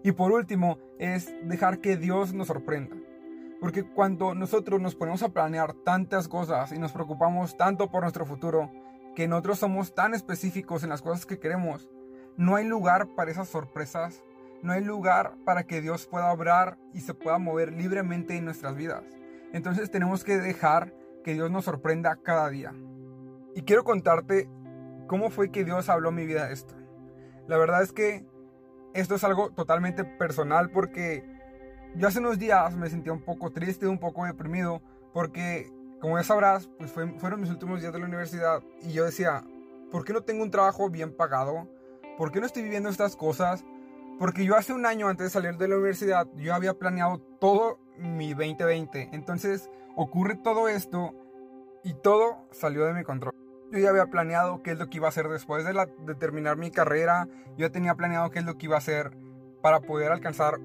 Y 0.02 0.12
por 0.12 0.32
último, 0.32 0.78
es 0.98 1.32
dejar 1.42 1.80
que 1.80 1.96
Dios 1.96 2.34
nos 2.34 2.48
sorprenda. 2.48 2.96
Porque 3.60 3.82
cuando 3.82 4.34
nosotros 4.34 4.80
nos 4.80 4.94
ponemos 4.94 5.22
a 5.22 5.30
planear 5.30 5.72
tantas 5.72 6.28
cosas 6.28 6.72
y 6.72 6.78
nos 6.78 6.92
preocupamos 6.92 7.56
tanto 7.56 7.90
por 7.90 8.02
nuestro 8.02 8.24
futuro, 8.24 8.70
que 9.16 9.26
nosotros 9.26 9.58
somos 9.58 9.94
tan 9.94 10.14
específicos 10.14 10.84
en 10.84 10.90
las 10.90 11.02
cosas 11.02 11.26
que 11.26 11.40
queremos, 11.40 11.88
no 12.36 12.54
hay 12.54 12.64
lugar 12.66 13.08
para 13.16 13.32
esas 13.32 13.48
sorpresas, 13.48 14.22
no 14.62 14.72
hay 14.72 14.84
lugar 14.84 15.34
para 15.44 15.64
que 15.64 15.80
Dios 15.80 16.06
pueda 16.06 16.32
obrar 16.32 16.78
y 16.94 17.00
se 17.00 17.14
pueda 17.14 17.38
mover 17.38 17.72
libremente 17.72 18.36
en 18.36 18.44
nuestras 18.44 18.76
vidas. 18.76 19.02
Entonces 19.52 19.90
tenemos 19.90 20.22
que 20.22 20.38
dejar 20.38 20.94
que 21.24 21.34
Dios 21.34 21.50
nos 21.50 21.64
sorprenda 21.64 22.16
cada 22.22 22.48
día. 22.48 22.72
Y 23.56 23.62
quiero 23.62 23.82
contarte 23.82 24.48
cómo 25.08 25.30
fue 25.30 25.50
que 25.50 25.64
Dios 25.64 25.88
habló 25.88 26.12
mi 26.12 26.26
vida 26.26 26.52
esto. 26.52 26.74
La 27.48 27.56
verdad 27.56 27.82
es 27.82 27.92
que 27.92 28.24
esto 28.94 29.14
es 29.14 29.24
algo 29.24 29.50
totalmente 29.50 30.04
personal 30.04 30.70
porque 30.70 31.24
yo 31.94 32.08
hace 32.08 32.18
unos 32.18 32.38
días 32.38 32.76
me 32.76 32.90
sentía 32.90 33.12
un 33.12 33.22
poco 33.22 33.50
triste, 33.50 33.86
un 33.86 33.98
poco 33.98 34.24
deprimido, 34.24 34.82
porque 35.12 35.70
como 36.00 36.16
ya 36.16 36.24
sabrás, 36.24 36.68
pues 36.78 36.92
fueron 36.92 37.40
mis 37.40 37.50
últimos 37.50 37.80
días 37.80 37.92
de 37.92 37.98
la 37.98 38.06
universidad 38.06 38.62
y 38.82 38.92
yo 38.92 39.04
decía, 39.04 39.44
¿por 39.90 40.04
qué 40.04 40.12
no 40.12 40.22
tengo 40.22 40.42
un 40.42 40.50
trabajo 40.50 40.90
bien 40.90 41.16
pagado? 41.16 41.68
¿Por 42.16 42.30
qué 42.30 42.40
no 42.40 42.46
estoy 42.46 42.62
viviendo 42.62 42.88
estas 42.88 43.16
cosas? 43.16 43.64
Porque 44.18 44.44
yo 44.44 44.56
hace 44.56 44.72
un 44.72 44.86
año 44.86 45.08
antes 45.08 45.26
de 45.26 45.30
salir 45.30 45.56
de 45.56 45.68
la 45.68 45.76
universidad, 45.76 46.26
yo 46.36 46.54
había 46.54 46.74
planeado 46.74 47.18
todo 47.40 47.78
mi 47.96 48.30
2020. 48.30 49.10
Entonces 49.12 49.70
ocurre 49.96 50.36
todo 50.36 50.68
esto 50.68 51.14
y 51.84 51.94
todo 51.94 52.48
salió 52.50 52.84
de 52.84 52.94
mi 52.94 53.04
control. 53.04 53.37
Yo 53.70 53.78
ya 53.78 53.90
había 53.90 54.06
planeado 54.06 54.62
qué 54.62 54.72
es 54.72 54.78
lo 54.78 54.88
que 54.88 54.96
iba 54.96 55.06
a 55.06 55.10
hacer 55.10 55.28
después 55.28 55.64
de, 55.64 55.74
la, 55.74 55.86
terminar 56.18 56.56
mi 56.56 56.70
carrera. 56.70 57.28
Yo 57.56 57.66
ya 57.66 57.70
tenía 57.70 57.94
planeado 57.94 58.30
qué 58.30 58.38
es 58.38 58.44
lo 58.44 58.56
que 58.56 58.66
iba 58.66 58.76
a 58.76 58.78
hacer 58.78 59.12
para 59.62 59.80
poder 59.80 60.10
alcanzar 60.12 60.58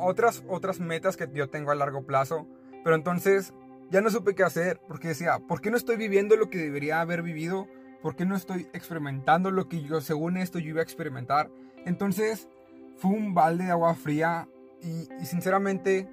otras, 0.00 0.44
otras 0.48 0.80
metas 0.80 1.16
que 1.16 1.28
yo 1.32 1.50
tengo 1.50 1.70
a 1.72 1.74
largo 1.74 2.04
plazo. 2.04 2.46
Pero 2.84 2.94
entonces 2.94 3.52
ya 3.90 4.00
no 4.00 4.10
supe 4.10 4.34
qué 4.34 4.44
hacer 4.44 4.80
porque 4.86 5.08
decía, 5.08 5.40
¿por 5.40 5.60
qué 5.60 5.70
no 5.70 5.76
estoy 5.76 5.96
viviendo 5.96 6.36
lo 6.36 6.48
que 6.48 6.58
debería 6.58 7.00
haber 7.00 7.22
vivido? 7.22 7.66
¿Por 8.02 8.14
qué 8.14 8.24
no 8.24 8.36
estoy 8.36 8.68
experimentando 8.72 9.50
lo 9.50 9.68
que 9.68 9.82
yo, 9.82 10.00
según 10.00 10.36
esto, 10.36 10.60
yo 10.60 10.68
iba 10.68 10.80
a 10.80 10.84
experimentar? 10.84 11.50
Entonces 11.84 12.48
fue 12.96 13.10
un 13.10 13.34
balde 13.34 13.64
de 13.64 13.70
agua 13.72 13.94
fría 13.94 14.48
y, 14.80 15.08
y 15.20 15.26
sinceramente 15.26 16.08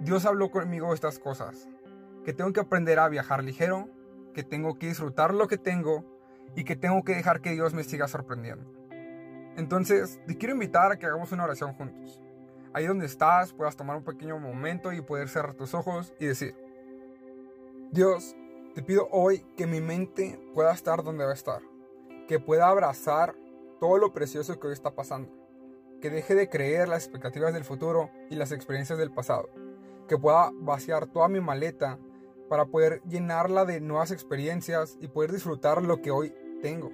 Dios 0.00 0.26
habló 0.26 0.50
conmigo 0.50 0.92
estas 0.92 1.18
cosas. 1.18 1.68
Que 2.24 2.32
tengo 2.32 2.52
que 2.52 2.60
aprender 2.60 2.98
a 2.98 3.08
viajar 3.08 3.44
ligero, 3.44 3.88
que 4.34 4.42
tengo 4.42 4.78
que 4.78 4.88
disfrutar 4.88 5.32
lo 5.32 5.48
que 5.48 5.56
tengo 5.56 6.04
y 6.54 6.64
que 6.64 6.76
tengo 6.76 7.02
que 7.02 7.14
dejar 7.14 7.40
que 7.40 7.52
Dios 7.52 7.72
me 7.72 7.84
siga 7.84 8.06
sorprendiendo. 8.08 8.70
Entonces, 9.56 10.20
te 10.26 10.36
quiero 10.36 10.54
invitar 10.54 10.92
a 10.92 10.98
que 10.98 11.06
hagamos 11.06 11.32
una 11.32 11.44
oración 11.44 11.72
juntos. 11.74 12.20
Ahí 12.72 12.86
donde 12.86 13.06
estás, 13.06 13.52
puedas 13.52 13.76
tomar 13.76 13.96
un 13.96 14.04
pequeño 14.04 14.38
momento 14.38 14.92
y 14.92 15.00
poder 15.00 15.28
cerrar 15.28 15.54
tus 15.54 15.74
ojos 15.74 16.12
y 16.18 16.26
decir, 16.26 16.56
Dios, 17.92 18.36
te 18.74 18.82
pido 18.82 19.08
hoy 19.12 19.46
que 19.56 19.68
mi 19.68 19.80
mente 19.80 20.40
pueda 20.52 20.72
estar 20.72 21.04
donde 21.04 21.24
va 21.24 21.30
a 21.30 21.34
estar, 21.34 21.62
que 22.26 22.40
pueda 22.40 22.68
abrazar 22.68 23.36
todo 23.78 23.98
lo 23.98 24.12
precioso 24.12 24.58
que 24.58 24.66
hoy 24.66 24.72
está 24.72 24.90
pasando, 24.96 25.30
que 26.00 26.10
deje 26.10 26.34
de 26.34 26.48
creer 26.48 26.88
las 26.88 27.04
expectativas 27.04 27.54
del 27.54 27.62
futuro 27.62 28.10
y 28.30 28.34
las 28.34 28.50
experiencias 28.50 28.98
del 28.98 29.12
pasado, 29.12 29.48
que 30.08 30.18
pueda 30.18 30.50
vaciar 30.54 31.06
toda 31.06 31.28
mi 31.28 31.40
maleta 31.40 32.00
para 32.48 32.66
poder 32.66 33.02
llenarla 33.08 33.64
de 33.64 33.80
nuevas 33.80 34.10
experiencias 34.10 34.96
y 35.00 35.08
poder 35.08 35.32
disfrutar 35.32 35.82
lo 35.82 36.00
que 36.02 36.10
hoy 36.10 36.34
tengo. 36.62 36.90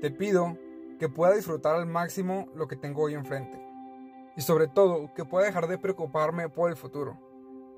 Te 0.00 0.10
pido 0.10 0.58
que 0.98 1.08
pueda 1.08 1.34
disfrutar 1.34 1.74
al 1.76 1.86
máximo 1.86 2.48
lo 2.54 2.68
que 2.68 2.76
tengo 2.76 3.02
hoy 3.02 3.14
enfrente. 3.14 3.60
Y 4.36 4.40
sobre 4.40 4.68
todo, 4.68 5.12
que 5.14 5.24
pueda 5.24 5.46
dejar 5.46 5.66
de 5.66 5.78
preocuparme 5.78 6.48
por 6.48 6.70
el 6.70 6.76
futuro. 6.76 7.18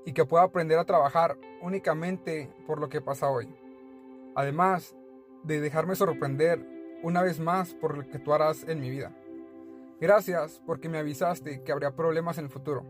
Y 0.05 0.13
que 0.13 0.25
pueda 0.25 0.43
aprender 0.43 0.77
a 0.77 0.85
trabajar 0.85 1.37
únicamente 1.61 2.53
por 2.67 2.79
lo 2.79 2.89
que 2.89 3.01
pasa 3.01 3.29
hoy. 3.29 3.49
Además 4.35 4.95
de 5.43 5.59
dejarme 5.59 5.95
sorprender 5.95 6.65
una 7.03 7.21
vez 7.21 7.39
más 7.39 7.73
por 7.73 7.97
lo 7.97 8.09
que 8.09 8.19
tú 8.19 8.33
harás 8.33 8.63
en 8.67 8.79
mi 8.79 8.89
vida. 8.89 9.15
Gracias 9.99 10.61
porque 10.65 10.89
me 10.89 10.97
avisaste 10.97 11.63
que 11.63 11.71
habría 11.71 11.95
problemas 11.95 12.37
en 12.37 12.45
el 12.45 12.51
futuro. 12.51 12.83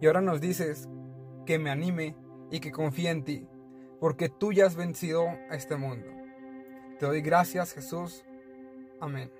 Y 0.00 0.06
ahora 0.06 0.20
nos 0.20 0.40
dices 0.40 0.88
que 1.46 1.58
me 1.58 1.70
anime 1.70 2.16
y 2.50 2.60
que 2.60 2.72
confíe 2.72 3.10
en 3.10 3.24
ti, 3.24 3.46
porque 4.00 4.28
tú 4.28 4.52
ya 4.52 4.66
has 4.66 4.76
vencido 4.76 5.26
a 5.50 5.54
este 5.54 5.76
mundo. 5.76 6.06
Te 6.98 7.06
doy 7.06 7.20
gracias 7.22 7.72
Jesús. 7.72 8.24
Amén. 9.00 9.30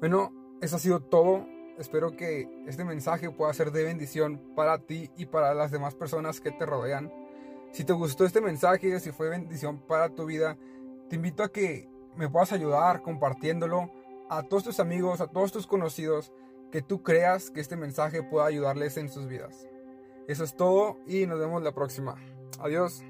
Bueno, 0.00 0.32
eso 0.60 0.76
ha 0.76 0.80
sido 0.80 1.00
todo. 1.00 1.46
Espero 1.78 2.16
que 2.16 2.48
este 2.66 2.84
mensaje 2.84 3.30
pueda 3.30 3.52
ser 3.54 3.72
de 3.72 3.84
bendición 3.84 4.54
para 4.54 4.78
ti 4.78 5.10
y 5.16 5.26
para 5.26 5.54
las 5.54 5.70
demás 5.70 5.94
personas 5.94 6.40
que 6.40 6.50
te 6.50 6.66
rodean. 6.66 7.12
Si 7.72 7.84
te 7.84 7.92
gustó 7.92 8.24
este 8.24 8.40
mensaje, 8.40 9.00
si 9.00 9.12
fue 9.12 9.30
bendición 9.30 9.78
para 9.86 10.10
tu 10.10 10.26
vida, 10.26 10.58
te 11.08 11.16
invito 11.16 11.42
a 11.42 11.50
que 11.50 11.88
me 12.16 12.28
puedas 12.28 12.52
ayudar 12.52 13.02
compartiéndolo 13.02 13.90
a 14.28 14.42
todos 14.42 14.64
tus 14.64 14.80
amigos, 14.80 15.20
a 15.20 15.28
todos 15.28 15.52
tus 15.52 15.66
conocidos, 15.66 16.32
que 16.70 16.82
tú 16.82 17.02
creas 17.02 17.50
que 17.50 17.60
este 17.60 17.76
mensaje 17.76 18.22
pueda 18.22 18.46
ayudarles 18.46 18.96
en 18.96 19.08
sus 19.08 19.28
vidas. 19.28 19.68
Eso 20.28 20.44
es 20.44 20.56
todo 20.56 20.98
y 21.06 21.26
nos 21.26 21.38
vemos 21.38 21.62
la 21.62 21.72
próxima. 21.72 22.16
Adiós. 22.60 23.02